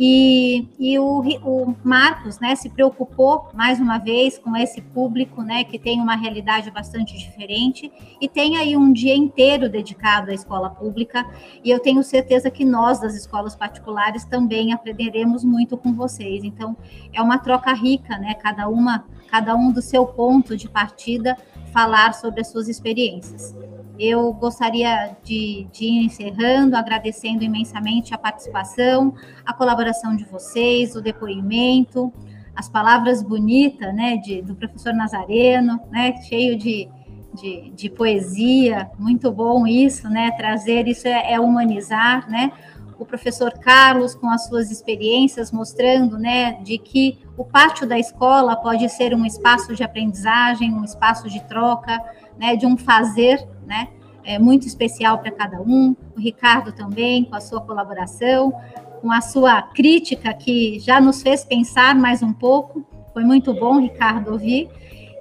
[0.00, 5.64] E, e o, o, Marcos né, se preocupou mais uma vez com esse público né,
[5.64, 7.90] que tem uma realidade bastante diferente
[8.20, 11.26] e tem aí um dia inteiro dedicado à escola pública.
[11.64, 16.44] E eu tenho certeza que nós, das escolas particulares, também aprenderemos muito com vocês.
[16.44, 16.76] Então,
[17.12, 18.34] é uma troca rica, né?
[18.34, 21.36] Cada uma, cada um do seu ponto de partida,
[21.72, 23.52] falar sobre as suas experiências.
[23.98, 29.14] Eu gostaria de, de ir encerrando, agradecendo imensamente a participação,
[29.44, 32.12] a colaboração de vocês, o depoimento,
[32.54, 36.88] as palavras bonitas né, de, do professor Nazareno, né, cheio de,
[37.34, 42.52] de, de, poesia, muito bom isso, né, trazer isso é, é humanizar, né,
[42.98, 48.56] o professor Carlos com as suas experiências mostrando, né, de que o pátio da escola
[48.56, 51.96] pode ser um espaço de aprendizagem, um espaço de troca,
[52.36, 53.88] né, de um fazer, né,
[54.24, 55.94] é, muito especial para cada um.
[56.16, 58.52] O Ricardo também, com a sua colaboração,
[59.00, 62.84] com a sua crítica, que já nos fez pensar mais um pouco.
[63.12, 64.68] Foi muito bom, Ricardo, ouvir.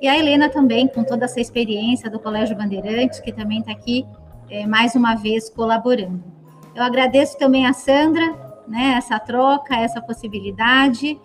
[0.02, 4.06] E a Helena também, com toda essa experiência do Colégio Bandeirantes, que também está aqui
[4.50, 6.24] é, mais uma vez colaborando.
[6.76, 8.36] Eu agradeço também a Sandra,
[8.68, 11.20] né, essa troca, essa possibilidade,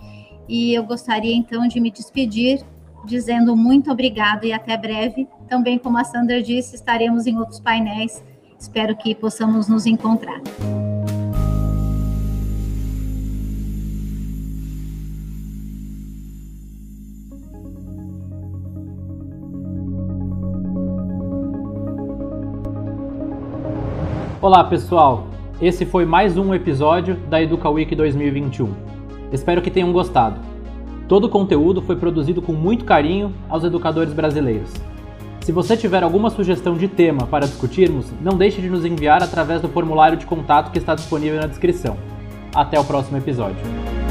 [0.49, 2.65] e eu gostaria então de me despedir
[3.05, 5.27] dizendo muito obrigado e até breve.
[5.49, 8.23] Também, como a Sandra disse, estaremos em outros painéis.
[8.59, 10.41] Espero que possamos nos encontrar.
[24.41, 25.29] Olá, pessoal.
[25.61, 28.75] Esse foi mais um episódio da Educa Week 2021.
[29.33, 30.52] Espero que tenham gostado.
[31.09, 34.73] Todo o conteúdo foi produzido com muito carinho aos educadores brasileiros.
[35.41, 39.61] Se você tiver alguma sugestão de tema para discutirmos, não deixe de nos enviar através
[39.61, 41.97] do formulário de contato que está disponível na descrição.
[42.55, 44.02] Até o próximo episódio.